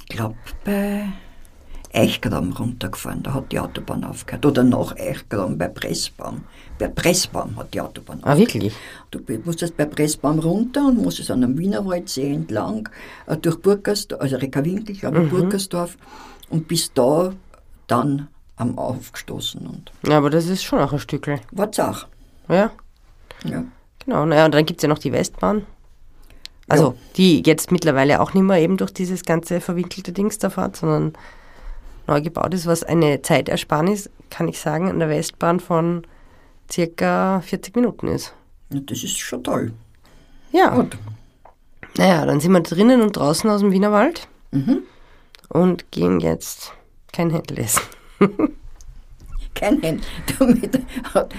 ich 0.03 0.09
glaube, 0.17 0.37
bei 0.65 1.07
Eichgraben 1.95 2.53
runtergefahren. 2.53 3.23
Da 3.23 3.35
hat 3.35 3.53
die 3.53 3.59
Autobahn 3.61 4.05
aufgehört. 4.05 4.45
Oder 4.45 4.65
nach 4.65 4.97
Eichgraben 4.97 5.57
bei 5.57 5.69
Pressbaum. 5.69 6.43
Bei 6.79 6.89
Pressbaum 6.89 7.57
hat 7.57 7.73
die 7.73 7.81
Autobahn 7.81 8.19
Ah, 8.23 8.37
wirklich? 8.37 8.75
Du 9.13 9.21
musstest 9.45 9.77
bei 9.77 9.85
Pressbaum 9.85 10.41
runter 10.41 10.87
und 10.89 10.99
musstest 11.03 11.31
an 11.31 11.45
einem 11.45 11.57
Wienerwaldsee 11.57 12.33
entlang 12.33 12.89
äh, 13.27 13.37
durch 13.37 13.61
Burgersdorf, 13.61 14.21
also 14.21 14.37
Reckerwinkel, 14.37 14.97
glaube 14.97 15.23
ich, 15.25 15.31
Burgersdorf 15.31 15.97
und 16.51 16.67
bis 16.69 16.93
da 16.93 17.33
dann 17.87 18.29
am 18.57 18.77
aufgestoßen 18.79 19.67
und 19.67 19.93
Ja, 20.07 20.19
aber 20.19 20.31
das 20.31 20.47
ist 20.47 20.63
schon 20.65 20.81
auch 20.81 20.93
ein 20.93 20.99
Stückel. 20.99 21.41
war's 21.53 21.79
auch. 21.81 22.07
Ja, 22.49 22.71
Ja. 23.45 23.65
genau. 24.05 24.27
Naja, 24.27 24.45
und 24.47 24.55
dann 24.55 24.67
gibt 24.67 24.81
es 24.81 24.83
ja 24.83 24.89
noch 24.89 24.99
die 24.99 25.13
Westbahn. 25.13 25.65
Also, 26.69 26.95
die 27.17 27.43
jetzt 27.45 27.71
mittlerweile 27.73 28.21
auch 28.21 28.33
nicht 28.33 28.43
mehr 28.43 28.59
eben 28.59 28.77
durch 28.79 28.91
dieses 28.93 29.25
ganze 29.25 29.61
verwinkelte 29.61 30.13
Dings 30.13 30.39
da 30.39 30.49
fährt, 30.51 30.77
sondern 30.77 31.13
neu 32.07 32.21
gebaut 32.21 32.55
ist, 32.55 32.67
was 32.67 32.85
eine 32.85 33.23
Zeitersparnis, 33.23 34.11
kann 34.31 34.49
ich 34.49 34.59
sagen, 34.59 34.89
an 34.91 34.99
der 34.99 35.09
Westbahn 35.09 35.61
von 35.61 36.07
circa 36.71 37.41
40 37.41 37.77
Minuten 37.77 38.09
ist. 38.09 38.35
Das 38.71 39.03
ist 39.03 39.19
schon 39.19 39.45
toll. 39.45 39.73
Ja. 40.53 40.75
Gut. 40.75 40.97
Naja, 41.97 42.27
dann 42.27 42.41
sind 42.41 42.53
wir 42.53 42.61
drinnen 42.61 43.03
und 43.03 43.17
draußen 43.17 43.49
aus 43.51 43.61
dem 43.61 43.71
Wienerwald 43.71 44.29
und 45.49 45.91
gehen 45.93 46.21
jetzt 46.21 46.73
kein 47.13 47.31
Händel 47.31 47.59
essen. 47.59 47.83
Kein 49.55 49.81
Hemd. 49.83 50.05
Damit 50.39 50.81